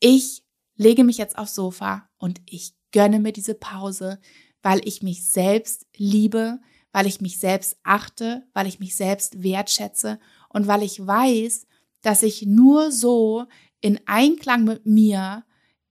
[0.01, 0.44] ich
[0.75, 4.19] lege mich jetzt aufs Sofa und ich gönne mir diese Pause,
[4.61, 6.59] weil ich mich selbst liebe,
[6.91, 11.67] weil ich mich selbst achte, weil ich mich selbst wertschätze und weil ich weiß,
[12.01, 13.45] dass ich nur so
[13.81, 15.43] in Einklang mit mir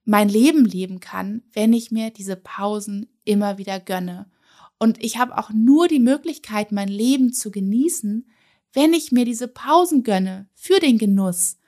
[0.04, 4.30] mein Leben leben kann, wenn ich mir diese Pausen immer wieder gönne.
[4.78, 8.28] Und ich habe auch nur die Möglichkeit, mein Leben zu genießen,
[8.72, 11.58] wenn ich mir diese Pausen gönne für den Genuss.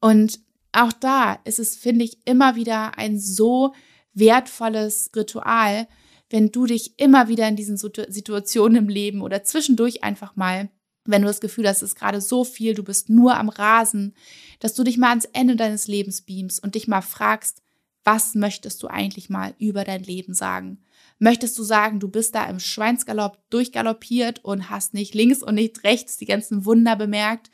[0.00, 0.40] Und
[0.72, 3.74] auch da ist es, finde ich, immer wieder ein so
[4.14, 5.88] wertvolles Ritual,
[6.30, 10.70] wenn du dich immer wieder in diesen Situationen im Leben oder zwischendurch einfach mal,
[11.04, 14.14] wenn du das Gefühl hast, es ist gerade so viel, du bist nur am Rasen,
[14.60, 17.62] dass du dich mal ans Ende deines Lebens beamst und dich mal fragst,
[18.04, 20.82] was möchtest du eigentlich mal über dein Leben sagen?
[21.18, 25.82] Möchtest du sagen, du bist da im Schweinsgalopp durchgaloppiert und hast nicht links und nicht
[25.84, 27.50] rechts die ganzen Wunder bemerkt?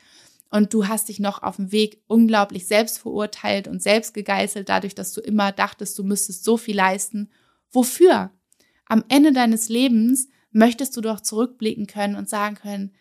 [0.49, 4.95] Und du hast dich noch auf dem Weg unglaublich selbst verurteilt und selbst gegeißelt, dadurch,
[4.95, 7.29] dass du immer dachtest, du müsstest so viel leisten.
[7.71, 8.31] Wofür?
[8.85, 12.93] Am Ende deines Lebens möchtest du doch zurückblicken können und sagen können,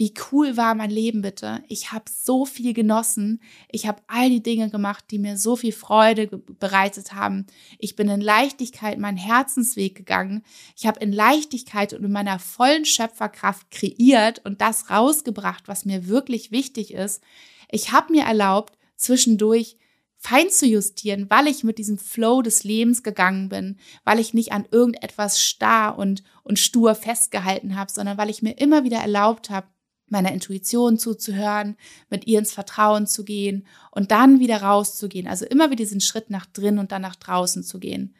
[0.00, 1.62] wie cool war mein Leben bitte.
[1.68, 3.42] Ich habe so viel genossen.
[3.70, 6.26] Ich habe all die Dinge gemacht, die mir so viel Freude
[6.58, 7.46] bereitet haben.
[7.78, 10.42] Ich bin in Leichtigkeit meinen Herzensweg gegangen.
[10.74, 16.08] Ich habe in Leichtigkeit und in meiner vollen Schöpferkraft kreiert und das rausgebracht, was mir
[16.08, 17.22] wirklich wichtig ist.
[17.70, 19.76] Ich habe mir erlaubt, zwischendurch
[20.16, 24.52] fein zu justieren, weil ich mit diesem Flow des Lebens gegangen bin, weil ich nicht
[24.52, 29.50] an irgendetwas starr und, und stur festgehalten habe, sondern weil ich mir immer wieder erlaubt
[29.50, 29.66] habe,
[30.10, 31.76] meiner Intuition zuzuhören,
[32.08, 35.26] mit ihr ins Vertrauen zu gehen und dann wieder rauszugehen.
[35.26, 38.14] Also immer wieder diesen Schritt nach drin und dann nach draußen zu gehen.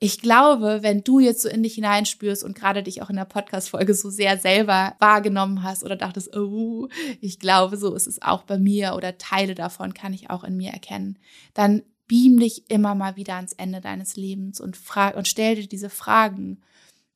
[0.00, 3.24] Ich glaube, wenn du jetzt so in dich hineinspürst und gerade dich auch in der
[3.24, 6.88] Podcast-Folge so sehr selber wahrgenommen hast oder dachtest, oh,
[7.20, 10.56] ich glaube, so ist es auch bei mir oder Teile davon kann ich auch in
[10.56, 11.18] mir erkennen,
[11.54, 15.68] dann beam dich immer mal wieder ans Ende deines Lebens und frag und stell dir
[15.68, 16.60] diese Fragen.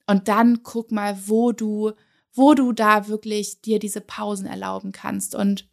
[0.07, 1.93] Und dann guck mal, wo du
[2.39, 5.69] wo du da wirklich dir diese Pausen erlauben kannst und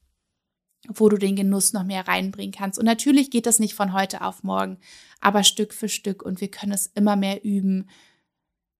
[0.87, 2.77] wo du den Genuss noch mehr reinbringen kannst.
[2.77, 4.77] Und natürlich geht das nicht von heute auf morgen,
[5.21, 7.87] aber Stück für Stück und wir können es immer mehr üben,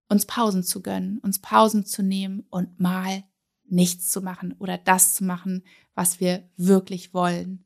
[0.08, 3.24] uns Pausen zu gönnen, uns Pausen zu nehmen und mal
[3.68, 7.64] nichts zu machen oder das zu machen, was wir wirklich wollen.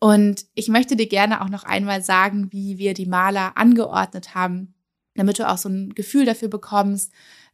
[0.00, 4.74] Und ich möchte dir gerne auch noch einmal sagen, wie wir die Maler angeordnet haben,
[5.14, 7.12] damit du auch so ein Gefühl dafür bekommst,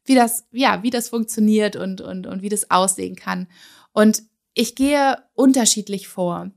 [0.09, 3.47] wie das, ja, wie das funktioniert und, und, und wie das aussehen kann.
[3.92, 4.23] Und
[4.55, 6.51] ich gehe unterschiedlich vor.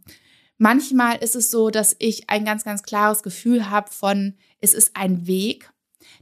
[0.57, 4.95] Manchmal ist es so, dass ich ein ganz, ganz klares Gefühl habe von, es ist
[4.95, 5.70] ein Weg.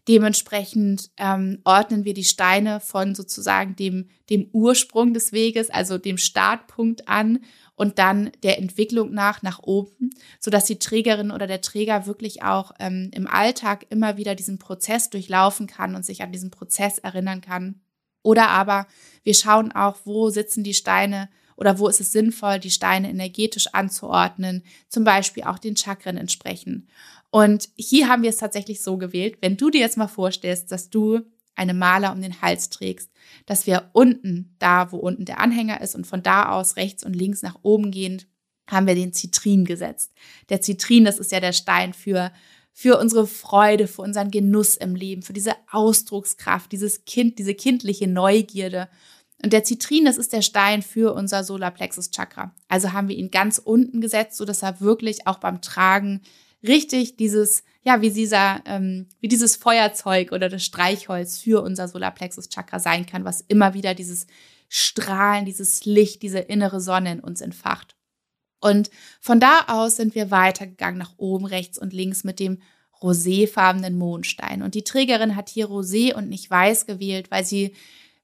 [0.07, 6.17] Dementsprechend ähm, ordnen wir die Steine von sozusagen dem, dem Ursprung des Weges, also dem
[6.17, 7.39] Startpunkt an
[7.75, 12.43] und dann der Entwicklung nach nach oben, so dass die Trägerin oder der Träger wirklich
[12.43, 16.97] auch ähm, im Alltag immer wieder diesen Prozess durchlaufen kann und sich an diesen Prozess
[16.97, 17.81] erinnern kann.
[18.21, 18.87] Oder aber
[19.23, 23.67] wir schauen auch, wo sitzen die Steine oder wo ist es sinnvoll, die Steine energetisch
[23.73, 26.87] anzuordnen, zum Beispiel auch den Chakren entsprechen.
[27.31, 30.89] Und hier haben wir es tatsächlich so gewählt, wenn du dir jetzt mal vorstellst, dass
[30.89, 31.21] du
[31.55, 33.11] eine Maler um den Hals trägst,
[33.45, 37.15] dass wir unten, da wo unten der Anhänger ist und von da aus rechts und
[37.15, 38.27] links nach oben gehend,
[38.69, 40.13] haben wir den Zitrin gesetzt.
[40.49, 42.31] Der Zitrin, das ist ja der Stein für
[42.71, 48.07] für unsere Freude, für unseren Genuss im Leben, für diese Ausdruckskraft, dieses Kind, diese kindliche
[48.07, 48.87] Neugierde.
[49.43, 52.55] Und der Zitrin, das ist der Stein für unser Solarplexus Chakra.
[52.69, 56.21] Also haben wir ihn ganz unten gesetzt, so dass er wirklich auch beim Tragen
[56.63, 62.49] richtig dieses, ja, wie dieser, ähm, wie dieses Feuerzeug oder das Streichholz für unser Solarplexus
[62.49, 64.27] Chakra sein kann, was immer wieder dieses
[64.67, 67.95] Strahlen, dieses Licht, diese innere Sonne in uns entfacht.
[68.61, 68.89] Und
[69.21, 72.61] von da aus sind wir weitergegangen nach oben, rechts und links mit dem
[73.01, 74.61] roséfarbenen Mondstein.
[74.61, 77.73] Und die Trägerin hat hier rosé und nicht weiß gewählt, weil sie,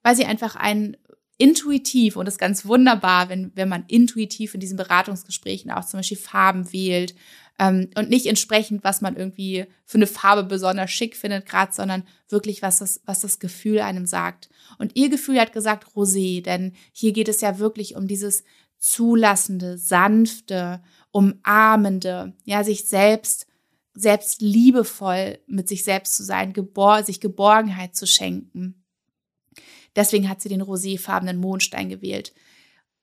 [0.04, 0.98] weil sie einfach ein
[1.38, 6.00] intuitiv und das ist ganz wunderbar, wenn, wenn man intuitiv in diesen Beratungsgesprächen auch zum
[6.00, 7.14] Beispiel Farben wählt
[7.60, 12.04] ähm, und nicht entsprechend, was man irgendwie für eine Farbe besonders schick findet gerade, sondern
[12.30, 14.50] wirklich, was das, was das Gefühl einem sagt.
[14.78, 18.44] Und ihr Gefühl hat gesagt Rosé, denn hier geht es ja wirklich um dieses
[18.78, 23.48] zulassende, sanfte, umarmende, ja, sich selbst
[23.96, 28.84] selbst liebevoll mit sich selbst zu sein, gebor sich Geborgenheit zu schenken.
[29.96, 32.34] Deswegen hat sie den roséfarbenen Mondstein gewählt.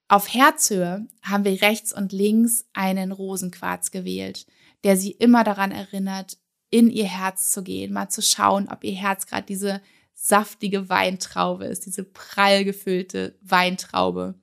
[0.08, 4.46] Auf Herzhöhe haben wir rechts und links einen Rosenquarz gewählt,
[4.84, 6.38] der sie immer daran erinnert,
[6.70, 9.80] in ihr Herz zu gehen, mal zu schauen, ob ihr Herz gerade diese
[10.14, 14.34] saftige Weintraube ist, diese prall gefüllte Weintraube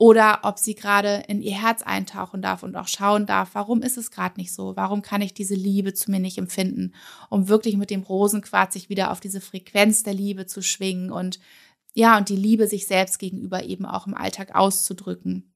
[0.00, 3.98] oder ob sie gerade in ihr Herz eintauchen darf und auch schauen darf, warum ist
[3.98, 4.74] es gerade nicht so?
[4.74, 6.94] Warum kann ich diese Liebe zu mir nicht empfinden?
[7.28, 11.38] Um wirklich mit dem Rosenquarz sich wieder auf diese Frequenz der Liebe zu schwingen und
[11.94, 15.50] ja, und die Liebe sich selbst gegenüber eben auch im Alltag auszudrücken.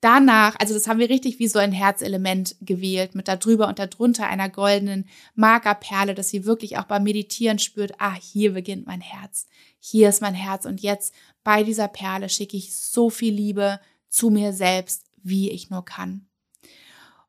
[0.00, 3.80] Danach, also das haben wir richtig wie so ein Herzelement gewählt, mit da drüber und
[3.80, 9.00] darunter einer goldenen Markerperle, dass sie wirklich auch beim Meditieren spürt, ah, hier beginnt mein
[9.00, 9.48] Herz,
[9.80, 14.30] hier ist mein Herz und jetzt bei dieser Perle schicke ich so viel Liebe zu
[14.30, 16.27] mir selbst, wie ich nur kann.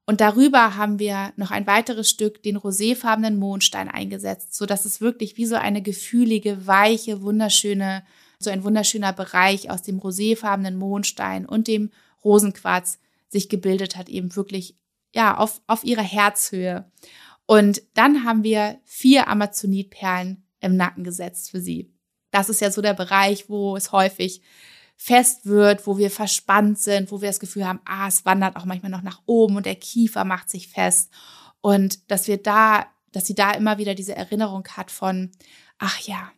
[0.10, 5.02] Und darüber haben wir noch ein weiteres Stück, den roséfarbenen Mondstein eingesetzt, so dass es
[5.02, 8.04] wirklich wie so eine gefühlige, weiche, wunderschöne,
[8.39, 11.91] so ein wunderschöner Bereich aus dem roséfarbenen Mondstein und dem
[12.24, 14.76] Rosenquarz sich gebildet hat, eben wirklich,
[15.13, 16.91] ja, auf, auf ihrer Herzhöhe.
[17.45, 21.93] Und dann haben wir vier Amazonitperlen im Nacken gesetzt für sie.
[22.32, 24.41] Das ist ja so der Bereich, wo es häufig
[25.02, 28.66] fest wird, wo wir verspannt sind, wo wir das Gefühl haben, ah, es wandert auch
[28.66, 31.10] manchmal noch nach oben und der Kiefer macht sich fest.
[31.62, 35.32] Und dass wir da, dass sie da immer wieder diese Erinnerung hat von,
[35.78, 36.30] ach ja,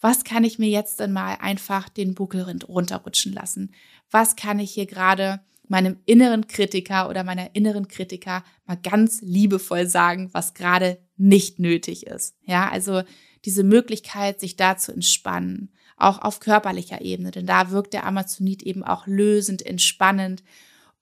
[0.00, 3.74] was kann ich mir jetzt denn mal einfach den Buckel runterrutschen lassen?
[4.12, 9.88] Was kann ich hier gerade meinem inneren Kritiker oder meiner inneren Kritiker mal ganz liebevoll
[9.88, 12.36] sagen, was gerade nicht nötig ist?
[12.42, 13.02] Ja, also
[13.44, 18.62] diese Möglichkeit, sich da zu entspannen, auch auf körperlicher Ebene, denn da wirkt der Amazonit
[18.62, 20.42] eben auch lösend, entspannend.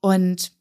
[0.01, 0.53] Und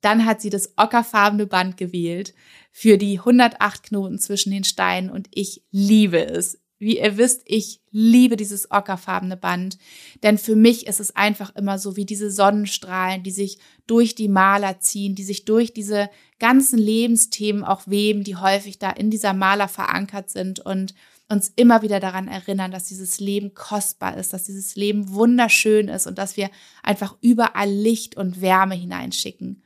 [0.00, 2.34] dann hat sie das ockerfarbene Band gewählt
[2.70, 6.60] für die 108 Knoten zwischen den Steinen und ich liebe es.
[6.78, 9.78] Wie ihr wisst, ich liebe dieses ockerfarbene Band,
[10.22, 14.28] denn für mich ist es einfach immer so wie diese Sonnenstrahlen, die sich durch die
[14.28, 19.32] Maler ziehen, die sich durch diese ganzen Lebensthemen auch weben, die häufig da in dieser
[19.32, 20.94] Maler verankert sind und
[21.28, 26.06] uns immer wieder daran erinnern, dass dieses Leben kostbar ist, dass dieses Leben wunderschön ist
[26.06, 26.50] und dass wir
[26.82, 29.62] einfach überall Licht und Wärme hineinschicken.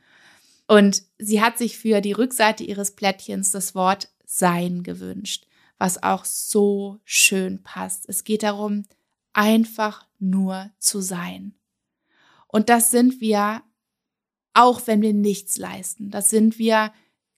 [0.67, 6.25] Und sie hat sich für die Rückseite ihres Plättchens das Wort Sein gewünscht, was auch
[6.25, 8.07] so schön passt.
[8.07, 8.85] Es geht darum,
[9.33, 11.55] einfach nur zu sein.
[12.47, 13.63] Und das sind wir,
[14.53, 16.09] auch wenn wir nichts leisten.
[16.09, 16.91] Das sind wir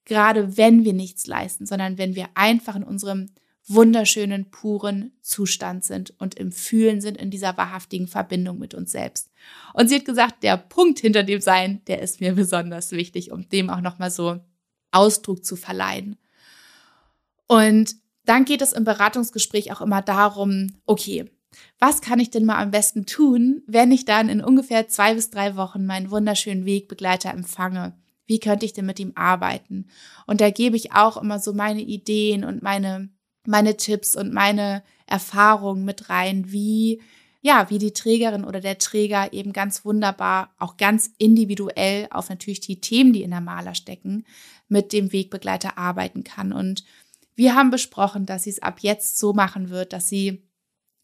[0.06, 3.30] gerade, wenn wir nichts leisten, sondern wenn wir einfach in unserem
[3.68, 9.30] wunderschönen, puren Zustand sind und im Fühlen sind, in dieser wahrhaftigen Verbindung mit uns selbst.
[9.74, 13.48] Und sie hat gesagt, der Punkt hinter dem Sein, der ist mir besonders wichtig, um
[13.50, 14.40] dem auch nochmal so
[14.92, 16.18] Ausdruck zu verleihen.
[17.48, 17.96] Und
[18.26, 21.26] dann geht es im Beratungsgespräch auch immer darum, okay,
[21.80, 25.30] was kann ich denn mal am besten tun, wenn ich dann in ungefähr zwei bis
[25.32, 27.98] drei Wochen meinen wunderschönen Wegbegleiter empfange?
[28.26, 29.88] Wie könnte ich denn mit ihm arbeiten?
[30.28, 33.10] Und da gebe ich auch immer so meine Ideen und meine
[33.46, 37.02] meine Tipps und meine Erfahrungen mit rein, wie
[37.42, 42.60] ja, wie die Trägerin oder der Träger eben ganz wunderbar, auch ganz individuell auf natürlich
[42.60, 44.26] die Themen, die in der Maler stecken,
[44.68, 46.54] mit dem Wegbegleiter arbeiten kann.
[46.54, 46.86] Und
[47.36, 50.44] wir haben besprochen, dass sie es ab jetzt so machen wird, dass sie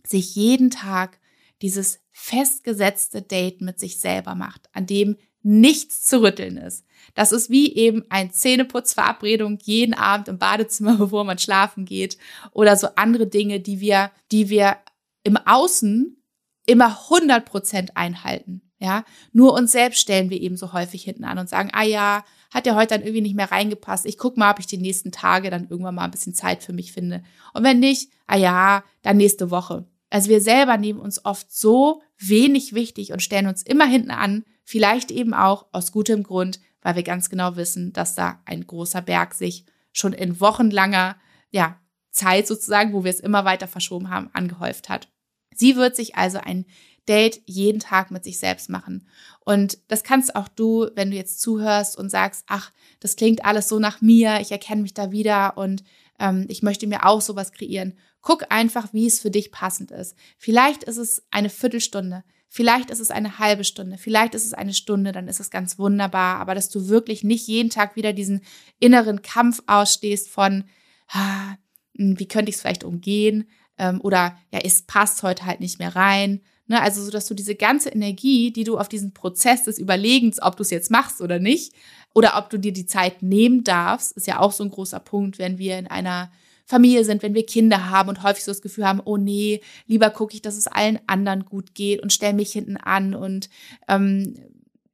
[0.06, 1.20] sich jeden Tag
[1.64, 6.86] dieses festgesetzte Date mit sich selber macht, an dem nichts zu rütteln ist.
[7.14, 12.18] Das ist wie eben ein Zähneputzverabredung jeden Abend im Badezimmer, bevor man schlafen geht
[12.52, 14.78] oder so andere Dinge, die wir, die wir
[15.24, 16.18] im Außen
[16.66, 18.62] immer 100 Prozent einhalten.
[18.80, 22.24] Ja, nur uns selbst stellen wir eben so häufig hinten an und sagen, ah ja,
[22.52, 24.06] hat ja heute dann irgendwie nicht mehr reingepasst.
[24.06, 26.74] Ich guck mal, ob ich die nächsten Tage dann irgendwann mal ein bisschen Zeit für
[26.74, 27.24] mich finde.
[27.54, 29.88] Und wenn nicht, ah ja, dann nächste Woche.
[30.12, 34.46] Also wir selber nehmen uns oft so wenig wichtig und stellen uns immer hinten an,
[34.68, 39.02] vielleicht eben auch aus gutem Grund, weil wir ganz genau wissen, dass da ein großer
[39.02, 41.16] Berg sich schon in wochenlanger
[41.52, 41.80] ja,
[42.12, 45.08] Zeit sozusagen, wo wir es immer weiter verschoben haben, angehäuft hat.
[45.56, 46.66] Sie wird sich also ein
[47.08, 49.08] Date jeden Tag mit sich selbst machen.
[49.46, 53.70] Und das kannst auch du, wenn du jetzt zuhörst und sagst, ach, das klingt alles
[53.70, 55.86] so nach mir, ich erkenne mich da wieder und
[56.20, 57.98] ähm, ich möchte mir auch sowas kreieren.
[58.20, 60.18] Guck einfach, wie es für dich passend ist.
[60.38, 64.74] Vielleicht ist es eine Viertelstunde, vielleicht ist es eine halbe Stunde, vielleicht ist es eine
[64.74, 68.42] Stunde, dann ist es ganz wunderbar, aber dass du wirklich nicht jeden Tag wieder diesen
[68.80, 70.64] inneren Kampf ausstehst von,
[71.08, 73.50] hm, wie könnte ich es vielleicht umgehen?
[73.78, 76.42] Ähm, oder ja, es passt heute halt nicht mehr rein.
[76.68, 76.82] Ne?
[76.82, 80.58] Also, so dass du diese ganze Energie, die du auf diesen Prozess des Überlegens, ob
[80.58, 81.74] du es jetzt machst oder nicht,
[82.14, 85.38] oder ob du dir die Zeit nehmen darfst, ist ja auch so ein großer Punkt,
[85.38, 86.32] wenn wir in einer
[86.68, 90.10] Familie sind, wenn wir Kinder haben und häufig so das Gefühl haben, oh nee, lieber
[90.10, 93.50] gucke ich, dass es allen anderen gut geht und stelle mich hinten an und
[93.88, 94.36] ähm,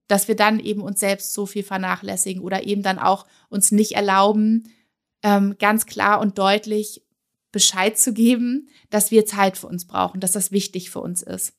[0.08, 3.94] dass wir dann eben uns selbst so viel vernachlässigen oder eben dann auch uns nicht
[3.94, 4.72] erlauben,
[5.24, 7.02] ähm, ganz klar und deutlich
[7.52, 11.54] Bescheid zu geben, dass wir Zeit für uns brauchen, dass das wichtig für uns ist,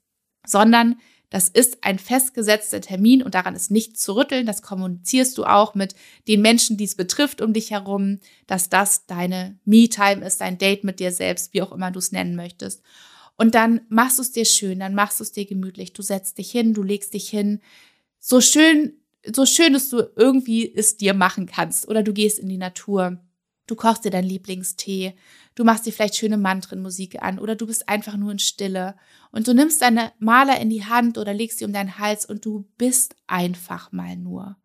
[0.46, 0.96] sondern
[1.34, 4.46] das ist ein festgesetzter Termin und daran ist nichts zu rütteln.
[4.46, 5.96] Das kommunizierst du auch mit
[6.28, 10.84] den Menschen, die es betrifft um dich herum, dass das deine Me-Time ist, dein Date
[10.84, 12.84] mit dir selbst, wie auch immer du es nennen möchtest.
[13.36, 15.92] Und dann machst du es dir schön, dann machst du es dir gemütlich.
[15.92, 17.60] Du setzt dich hin, du legst dich hin.
[18.20, 18.92] So schön,
[19.26, 21.88] so schön, dass du irgendwie es dir machen kannst.
[21.88, 23.18] Oder du gehst in die Natur.
[23.66, 25.14] Du kochst dir deinen Lieblingstee,
[25.54, 28.96] du machst dir vielleicht schöne Mantrenmusik an oder du bist einfach nur in Stille
[29.30, 32.44] und du nimmst deine Maler in die Hand oder legst sie um deinen Hals und
[32.44, 34.56] du bist einfach mal nur.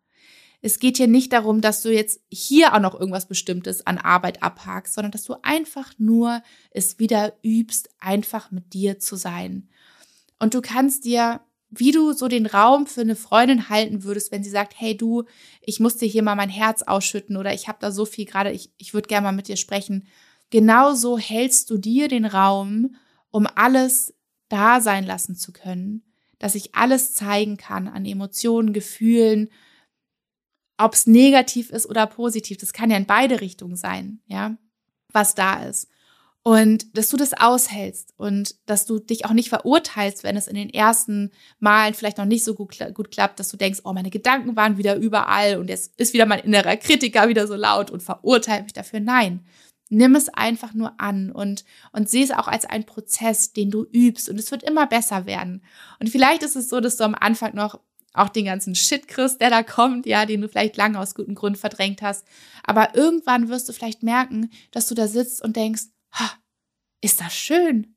[0.62, 4.42] Es geht hier nicht darum, dass du jetzt hier auch noch irgendwas Bestimmtes an Arbeit
[4.42, 9.70] abhakst, sondern dass du einfach nur es wieder übst, einfach mit dir zu sein.
[10.38, 14.42] Und du kannst dir wie du so den Raum für eine Freundin halten würdest, wenn
[14.42, 15.24] sie sagt, hey du,
[15.62, 18.50] ich muss dir hier mal mein Herz ausschütten oder ich habe da so viel gerade,
[18.50, 20.08] ich, ich würde gerne mal mit dir sprechen.
[20.50, 22.96] Genauso hältst du dir den Raum,
[23.30, 24.14] um alles
[24.48, 26.02] da sein lassen zu können,
[26.38, 29.48] dass ich alles zeigen kann an Emotionen, Gefühlen,
[30.76, 32.56] ob es negativ ist oder positiv.
[32.56, 34.56] Das kann ja in beide Richtungen sein, ja,
[35.12, 35.88] was da ist.
[36.42, 40.54] Und dass du das aushältst und dass du dich auch nicht verurteilst, wenn es in
[40.54, 44.08] den ersten Malen vielleicht noch nicht so gut, gut klappt, dass du denkst, oh, meine
[44.08, 48.02] Gedanken waren wieder überall und jetzt ist wieder mein innerer Kritiker wieder so laut und
[48.02, 49.00] verurteilt mich dafür.
[49.00, 49.44] Nein,
[49.90, 53.84] nimm es einfach nur an und, und sieh es auch als einen Prozess, den du
[53.84, 55.62] übst und es wird immer besser werden.
[55.98, 57.80] Und vielleicht ist es so, dass du am Anfang noch
[58.12, 61.34] auch den ganzen Shit kriegst, der da kommt, ja, den du vielleicht lange aus gutem
[61.34, 62.26] Grund verdrängt hast.
[62.64, 66.30] Aber irgendwann wirst du vielleicht merken, dass du da sitzt und denkst, ha,
[67.00, 67.94] ist das schön.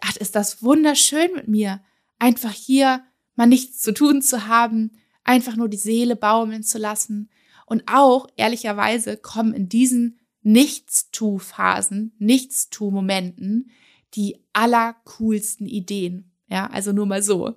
[0.00, 1.80] Ach, ist das wunderschön mit mir.
[2.18, 3.02] Einfach hier
[3.34, 4.92] mal nichts zu tun zu haben,
[5.24, 7.30] einfach nur die Seele baumeln zu lassen.
[7.66, 10.18] Und auch, ehrlicherweise, kommen in diesen
[10.48, 13.70] Nichtstu-Phasen, Nichtstu-Momenten
[14.14, 16.32] die allercoolsten Ideen.
[16.48, 17.54] Ja, also nur mal so.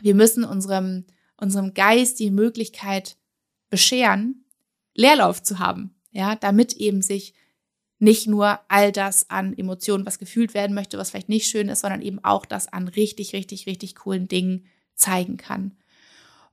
[0.00, 1.06] Wir müssen unserem,
[1.36, 3.16] unserem Geist die Möglichkeit
[3.68, 4.44] bescheren,
[4.94, 5.96] Leerlauf zu haben.
[6.12, 7.34] Ja, damit eben sich
[7.98, 11.80] nicht nur all das an Emotionen, was gefühlt werden möchte, was vielleicht nicht schön ist,
[11.80, 15.72] sondern eben auch das an richtig, richtig, richtig coolen Dingen zeigen kann.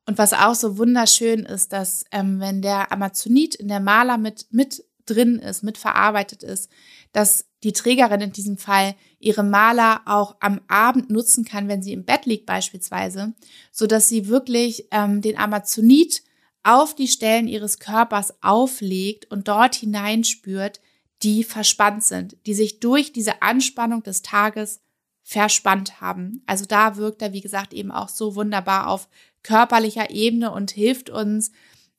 [0.08, 4.48] Und was auch so wunderschön ist, dass ähm, wenn der Amazonit in der Maler mit,
[4.52, 6.70] mit drin ist, mit verarbeitet ist,
[7.12, 11.94] dass die Trägerin in diesem Fall ihre Maler auch am Abend nutzen kann, wenn sie
[11.94, 13.34] im Bett liegt beispielsweise,
[13.72, 16.24] so dass sie wirklich ähm, den Amazonit
[16.64, 20.80] auf die Stellen ihres Körpers auflegt und dort hineinspürt,
[21.22, 24.82] die verspannt sind, die sich durch diese Anspannung des Tages
[25.24, 26.44] verspannt haben.
[26.46, 29.08] Also da wirkt er, wie gesagt, eben auch so wunderbar auf
[29.42, 31.52] körperlicher Ebene und hilft uns,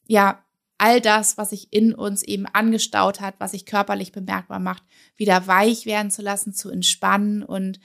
[0.07, 0.43] ja,
[0.85, 4.82] all das, was sich in uns eben angestaut hat, was sich körperlich bemerkbar macht,
[5.16, 7.80] wieder weich werden zu lassen, zu entspannen und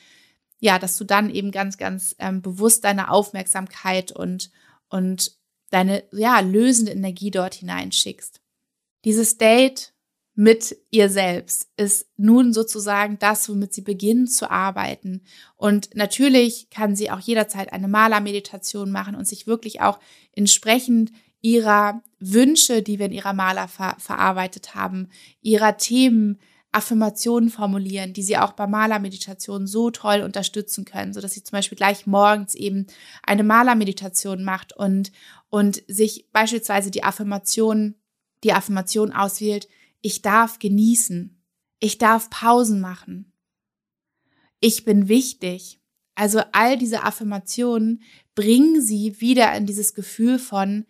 [0.59, 4.51] ja, dass du dann eben ganz, ganz ähm, bewusst deine Aufmerksamkeit und,
[4.89, 5.31] und
[5.69, 8.41] deine, ja, lösende Energie dort hineinschickst.
[9.05, 9.93] Dieses Date
[10.35, 15.21] mit ihr selbst ist nun sozusagen das, womit sie beginnen zu arbeiten.
[15.55, 20.01] Und natürlich kann sie auch jederzeit eine Malermeditation machen und sich wirklich auch
[20.33, 25.09] entsprechend ihrer Wünsche, die wir in ihrer Maler ver verarbeitet haben,
[25.41, 26.39] ihrer Themen,
[26.71, 31.57] Affirmationen formulieren, die sie auch bei Malermeditationen so toll unterstützen können, so dass sie zum
[31.57, 32.85] Beispiel gleich morgens eben
[33.23, 35.11] eine Malermeditation macht und,
[35.49, 37.95] und sich beispielsweise die Affirmation,
[38.43, 39.67] die Affirmation auswählt,
[40.01, 41.35] ich darf genießen.
[41.79, 43.31] Ich darf Pausen machen.
[44.59, 45.79] Ich bin wichtig.
[46.13, 48.03] Also all diese Affirmationen
[48.35, 50.85] bringen sie wieder in dieses Gefühl von,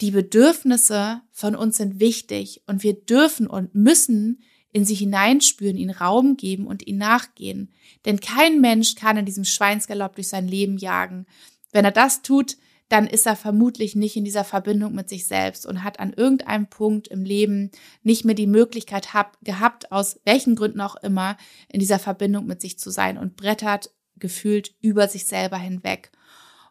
[0.00, 4.42] die Bedürfnisse von uns sind wichtig und wir dürfen und müssen
[4.72, 7.72] in sie hineinspüren, ihnen Raum geben und ihnen nachgehen.
[8.04, 11.26] Denn kein Mensch kann in diesem Schweinsgalopp durch sein Leben jagen.
[11.72, 12.56] Wenn er das tut,
[12.88, 16.68] dann ist er vermutlich nicht in dieser Verbindung mit sich selbst und hat an irgendeinem
[16.68, 17.70] Punkt im Leben
[18.02, 21.36] nicht mehr die Möglichkeit hab, gehabt, aus welchen Gründen auch immer,
[21.68, 26.10] in dieser Verbindung mit sich zu sein und brettert gefühlt über sich selber hinweg.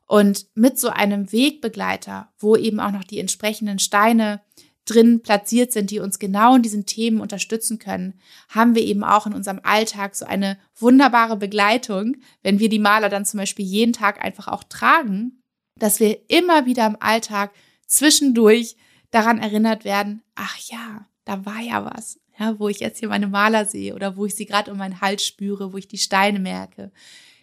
[0.09, 4.41] Und mit so einem Wegbegleiter, wo eben auch noch die entsprechenden Steine
[4.85, 9.27] drin platziert sind, die uns genau in diesen Themen unterstützen können, haben wir eben auch
[9.27, 13.93] in unserem Alltag so eine wunderbare Begleitung, wenn wir die Maler dann zum Beispiel jeden
[13.93, 15.39] Tag einfach auch tragen
[15.79, 17.51] dass wir immer wieder im Alltag
[17.87, 18.75] zwischendurch
[19.11, 23.27] daran erinnert werden, ach ja, da war ja was, ja, wo ich jetzt hier meine
[23.27, 26.39] Maler sehe oder wo ich sie gerade um meinen Hals spüre, wo ich die Steine
[26.39, 26.91] merke.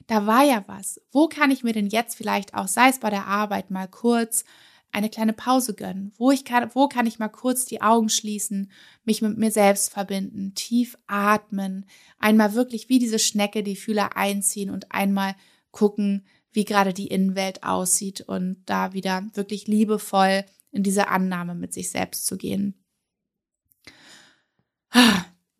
[0.07, 1.00] Da war ja was.
[1.11, 4.44] Wo kann ich mir denn jetzt vielleicht auch, sei es bei der Arbeit, mal kurz
[4.92, 6.12] eine kleine Pause gönnen?
[6.16, 8.70] Wo, ich kann, wo kann ich mal kurz die Augen schließen,
[9.04, 11.86] mich mit mir selbst verbinden, tief atmen,
[12.18, 15.34] einmal wirklich wie diese Schnecke die Fühler einziehen und einmal
[15.72, 21.74] gucken, wie gerade die Innenwelt aussieht und da wieder wirklich liebevoll in diese Annahme mit
[21.74, 22.74] sich selbst zu gehen.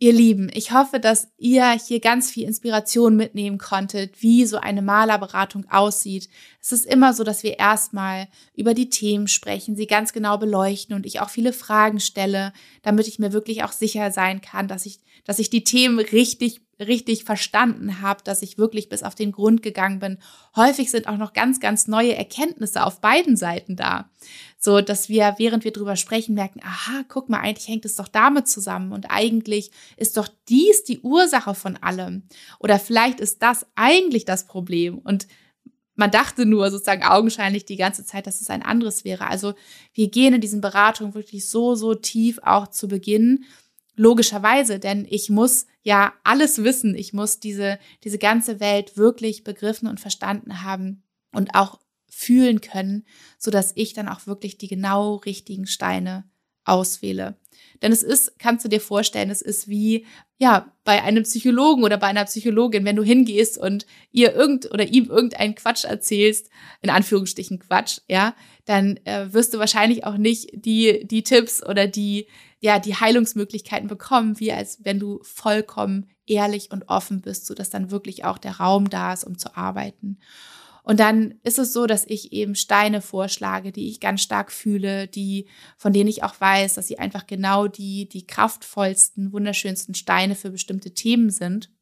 [0.07, 4.81] Ihr Lieben, ich hoffe, dass ihr hier ganz viel Inspiration mitnehmen konntet, wie so eine
[4.81, 6.29] Malerberatung aussieht.
[6.61, 10.95] Es ist immer so, dass wir erstmal über die Themen sprechen, sie ganz genau beleuchten
[10.95, 12.53] und ich auch viele Fragen stelle,
[12.83, 16.61] damit ich mir wirklich auch sicher sein kann, dass ich, dass ich die Themen richtig
[16.79, 20.19] richtig verstanden habe, dass ich wirklich bis auf den Grund gegangen bin.
[20.55, 24.11] Häufig sind auch noch ganz, ganz neue Erkenntnisse auf beiden Seiten da.
[24.67, 28.09] So, dass wir, während wir drüber sprechen, merken, aha, guck mal, eigentlich hängt es doch
[28.09, 32.25] damit zusammen und eigentlich ist doch dies die Ursache von allem.
[32.59, 35.29] Oder vielleicht ist das eigentlich das Problem und
[35.95, 39.29] man dachte nur sozusagen augenscheinlich die ganze Zeit, dass es ein anderes wäre.
[39.29, 39.55] Also
[39.95, 43.45] wir gehen in diesen Beratungen wirklich so, so tief auch zu Beginn
[43.99, 46.95] Logischerweise, denn ich muss ja alles wissen.
[46.95, 51.03] Ich muss diese, diese ganze Welt wirklich begriffen und verstanden haben
[51.33, 53.05] und auch fühlen können,
[53.39, 56.25] so dass ich dann auch wirklich die genau richtigen Steine
[56.67, 57.37] auswähle.
[57.83, 60.07] Denn es ist, kannst du dir vorstellen, es ist wie,
[60.39, 64.87] ja, bei einem Psychologen oder bei einer Psychologin, wenn du hingehst und ihr irgend oder
[64.87, 66.51] ihm irgendeinen Quatsch erzählst,
[66.83, 68.35] in Anführungsstrichen Quatsch, ja,
[68.65, 72.27] dann äh, wirst du wahrscheinlich auch nicht die, die Tipps oder die,
[72.61, 77.71] ja, die Heilungsmöglichkeiten bekommen, wie als wenn du vollkommen ehrlich und offen bist, so dass
[77.71, 80.19] dann wirklich auch der Raum da ist, um zu arbeiten.
[80.87, 85.09] Und dann ist es so, dass ich eben Steine vorschlage, die ich ganz stark fühle,
[85.09, 90.37] die, von denen ich auch weiß, dass sie einfach genau die, die kraftvollsten, wunderschönsten Steine
[90.37, 91.73] für bestimmte Themen sind.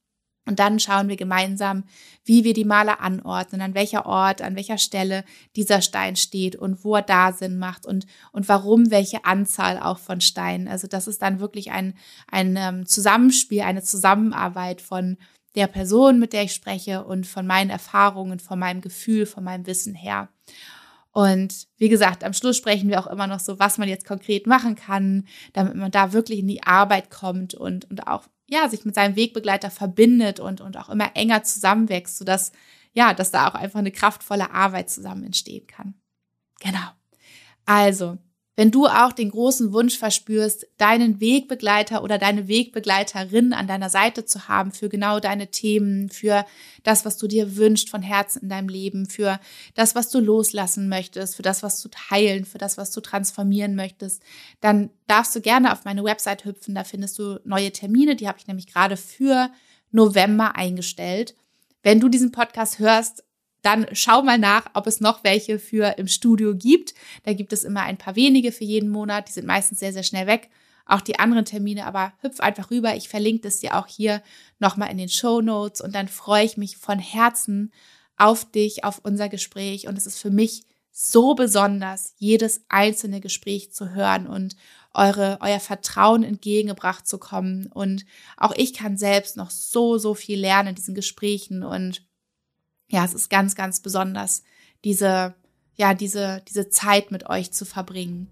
[0.46, 1.84] Und dann schauen wir gemeinsam,
[2.24, 5.24] wie wir die Maler anordnen, an welcher Ort, an welcher Stelle
[5.55, 9.98] dieser Stein steht und wo er da Sinn macht und, und warum welche Anzahl auch
[9.98, 10.66] von Steinen.
[10.66, 11.92] Also das ist dann wirklich ein,
[12.30, 15.18] ein ähm, Zusammenspiel, eine Zusammenarbeit von
[15.55, 19.66] der Person, mit der ich spreche und von meinen Erfahrungen, von meinem Gefühl, von meinem
[19.66, 20.28] Wissen her.
[21.12, 24.48] Und wie gesagt, am Schluss sprechen wir auch immer noch so, was man jetzt konkret
[24.48, 28.84] machen kann, damit man da wirklich in die Arbeit kommt und, und auch ja, sich
[28.84, 32.52] mit seinem Wegbegleiter verbindet und, und auch immer enger zusammenwächst, sodass,
[32.92, 35.94] ja, dass da auch einfach eine kraftvolle Arbeit zusammen entstehen kann.
[36.61, 36.88] Genau.
[37.64, 38.18] Also,
[38.57, 44.24] wenn du auch den großen Wunsch verspürst, deinen Wegbegleiter oder deine Wegbegleiterin an deiner Seite
[44.24, 46.46] zu haben für genau deine Themen, für
[46.84, 49.40] das, was du dir wünschst von Herzen in deinem Leben, für
[49.74, 53.74] das, was du loslassen möchtest, für das, was du heilen, für das, was du transformieren
[53.74, 54.22] möchtest,
[54.61, 56.74] dann darfst du gerne auf meine Website hüpfen.
[56.74, 58.14] Da findest du neue Termine.
[58.14, 59.50] Die habe ich nämlich gerade für
[59.90, 61.34] November eingestellt.
[61.82, 63.24] Wenn du diesen Podcast hörst,
[63.64, 66.94] dann schau mal nach, ob es noch welche für im Studio gibt.
[67.24, 69.28] Da gibt es immer ein paar wenige für jeden Monat.
[69.28, 70.50] Die sind meistens sehr, sehr schnell weg.
[70.86, 72.94] Auch die anderen Termine, aber hüpf einfach rüber.
[72.94, 74.22] Ich verlinke das dir auch hier
[74.58, 77.72] nochmal in den Show Notes und dann freue ich mich von Herzen
[78.16, 79.88] auf dich, auf unser Gespräch.
[79.88, 84.56] Und es ist für mich so besonders, jedes einzelne Gespräch zu hören und
[84.92, 87.66] eure, euer Vertrauen entgegengebracht zu kommen.
[87.72, 88.04] Und
[88.36, 92.02] auch ich kann selbst noch so, so viel lernen in diesen Gesprächen und
[92.95, 94.45] ja, es ist ganz, ganz besonders,
[94.84, 95.34] diese,
[95.74, 98.30] ja, diese, diese Zeit mit euch zu verbringen.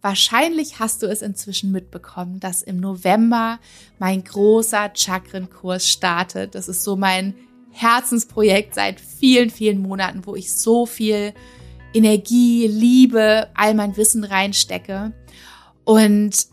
[0.00, 3.58] Wahrscheinlich hast du es inzwischen mitbekommen, dass im November
[3.98, 6.54] mein großer Chakrenkurs startet.
[6.54, 7.34] Das ist so mein
[7.72, 11.34] Herzensprojekt seit vielen, vielen Monaten, wo ich so viel
[11.92, 15.12] Energie, Liebe, all mein Wissen reinstecke.
[15.82, 16.46] Und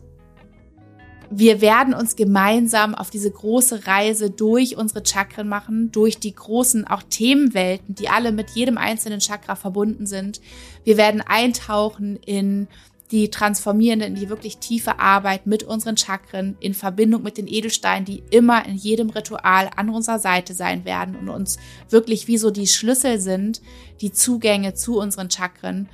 [1.38, 6.86] wir werden uns gemeinsam auf diese große Reise durch unsere Chakren machen, durch die großen
[6.88, 10.42] auch Themenwelten, die alle mit jedem einzelnen Chakra verbunden sind.
[10.84, 12.68] Wir werden eintauchen in
[13.12, 18.06] die transformierende, in die wirklich tiefe Arbeit mit unseren Chakren in Verbindung mit den Edelsteinen,
[18.06, 21.58] die immer in jedem Ritual an unserer Seite sein werden und uns
[21.90, 23.62] wirklich wie so die Schlüssel sind,
[24.02, 25.90] die Zugänge zu unseren Chakren.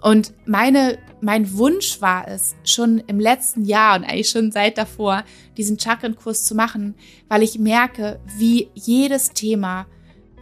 [0.00, 5.24] Und meine, mein Wunsch war es, schon im letzten Jahr und eigentlich schon seit davor,
[5.56, 6.94] diesen Chakrenkurs zu machen,
[7.28, 9.86] weil ich merke, wie jedes Thema,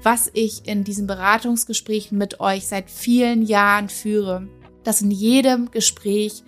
[0.02, 4.46] was ich in diesen Beratungsgesprächen mit euch seit vielen Jahren führe,
[4.84, 6.44] dass in jedem Gespräch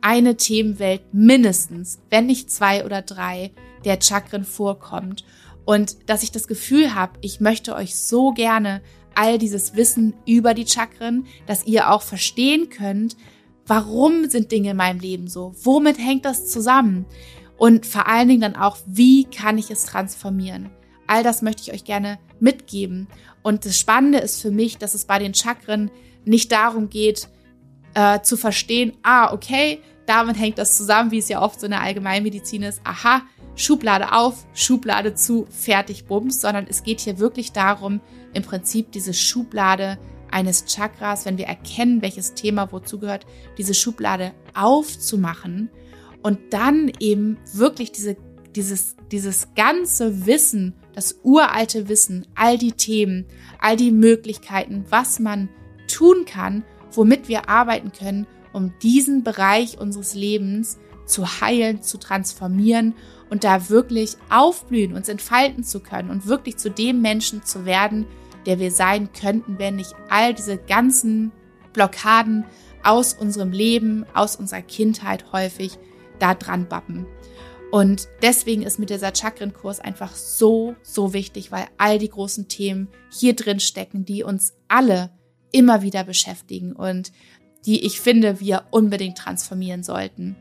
[0.00, 3.52] eine Themenwelt mindestens, wenn nicht zwei oder drei,
[3.84, 5.24] der Chakren vorkommt.
[5.64, 8.82] Und dass ich das Gefühl habe, ich möchte euch so gerne
[9.16, 13.16] all dieses Wissen über die Chakren, dass ihr auch verstehen könnt,
[13.66, 15.54] warum sind Dinge in meinem Leben so?
[15.62, 17.06] Womit hängt das zusammen?
[17.56, 20.70] Und vor allen Dingen dann auch, wie kann ich es transformieren?
[21.06, 23.08] All das möchte ich euch gerne mitgeben.
[23.42, 25.90] Und das Spannende ist für mich, dass es bei den Chakren
[26.24, 27.28] nicht darum geht,
[27.94, 31.72] äh, zu verstehen, ah, okay, damit hängt das zusammen, wie es ja oft so in
[31.72, 32.80] der Allgemeinmedizin ist.
[32.84, 33.22] Aha,
[33.56, 38.00] Schublade auf, Schublade zu, fertig, bums, sondern es geht hier wirklich darum,
[38.34, 39.98] im Prinzip diese Schublade
[40.30, 43.26] eines Chakras, wenn wir erkennen, welches Thema wozu gehört,
[43.56, 45.70] diese Schublade aufzumachen
[46.22, 48.16] und dann eben wirklich diese,
[48.54, 53.26] dieses, dieses ganze Wissen, das uralte Wissen, all die Themen,
[53.58, 55.48] all die Möglichkeiten, was man
[55.88, 62.94] tun kann, womit wir arbeiten können, um diesen Bereich unseres Lebens zu heilen, zu transformieren
[63.30, 68.06] und da wirklich aufblühen, uns entfalten zu können und wirklich zu dem Menschen zu werden,
[68.46, 71.32] der wir sein könnten, wenn nicht all diese ganzen
[71.72, 72.44] Blockaden
[72.82, 75.78] aus unserem Leben, aus unserer Kindheit häufig
[76.18, 77.06] da dran bappen.
[77.72, 82.88] Und deswegen ist mir dieser Chakrenkurs einfach so, so wichtig, weil all die großen Themen
[83.10, 85.10] hier drin stecken, die uns alle
[85.50, 87.12] immer wieder beschäftigen und
[87.66, 90.36] die ich finde, wir unbedingt transformieren sollten.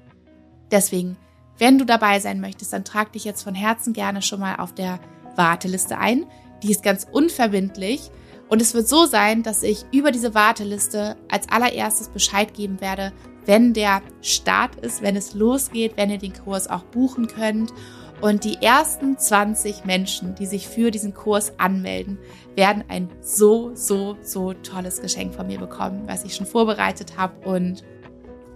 [0.70, 1.18] Deswegen,
[1.58, 4.74] wenn du dabei sein möchtest, dann trag dich jetzt von Herzen gerne schon mal auf
[4.74, 5.00] der
[5.36, 6.26] Warteliste ein.
[6.64, 8.12] Die ist ganz unverbindlich.
[8.48, 13.12] Und es wird so sein, dass ich über diese Warteliste als allererstes Bescheid geben werde,
[13.46, 17.74] wenn der Start ist, wenn es losgeht, wenn ihr den Kurs auch buchen könnt.
[18.22, 22.18] Und die ersten 20 Menschen, die sich für diesen Kurs anmelden,
[22.56, 27.48] werden ein so, so, so tolles Geschenk von mir bekommen, was ich schon vorbereitet habe
[27.48, 27.84] und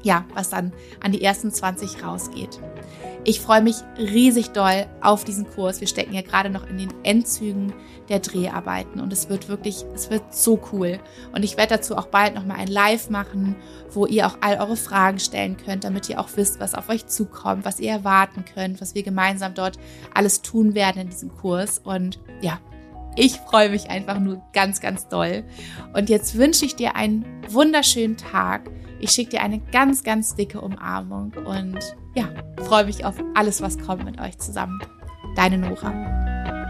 [0.04, 2.60] ja, was dann an die ersten 20 rausgeht.
[3.26, 5.82] Ich freue mich riesig doll auf diesen Kurs.
[5.82, 7.74] Wir stecken ja gerade noch in den Endzügen
[8.08, 11.00] der Dreharbeiten und es wird wirklich, es wird so cool.
[11.34, 13.56] Und ich werde dazu auch bald nochmal ein Live machen,
[13.92, 17.08] wo ihr auch all eure Fragen stellen könnt, damit ihr auch wisst, was auf euch
[17.08, 19.78] zukommt, was ihr erwarten könnt, was wir gemeinsam dort
[20.14, 21.80] alles tun werden in diesem Kurs.
[21.80, 22.60] Und ja,
[23.16, 25.44] ich freue mich einfach nur ganz, ganz doll.
[25.94, 28.70] Und jetzt wünsche ich dir einen wunderschönen Tag.
[29.00, 31.80] Ich schicke dir eine ganz, ganz dicke Umarmung und
[32.16, 32.30] ja,
[32.64, 34.80] freue mich auf alles, was kommt mit euch zusammen.
[35.36, 36.69] Deine Nora.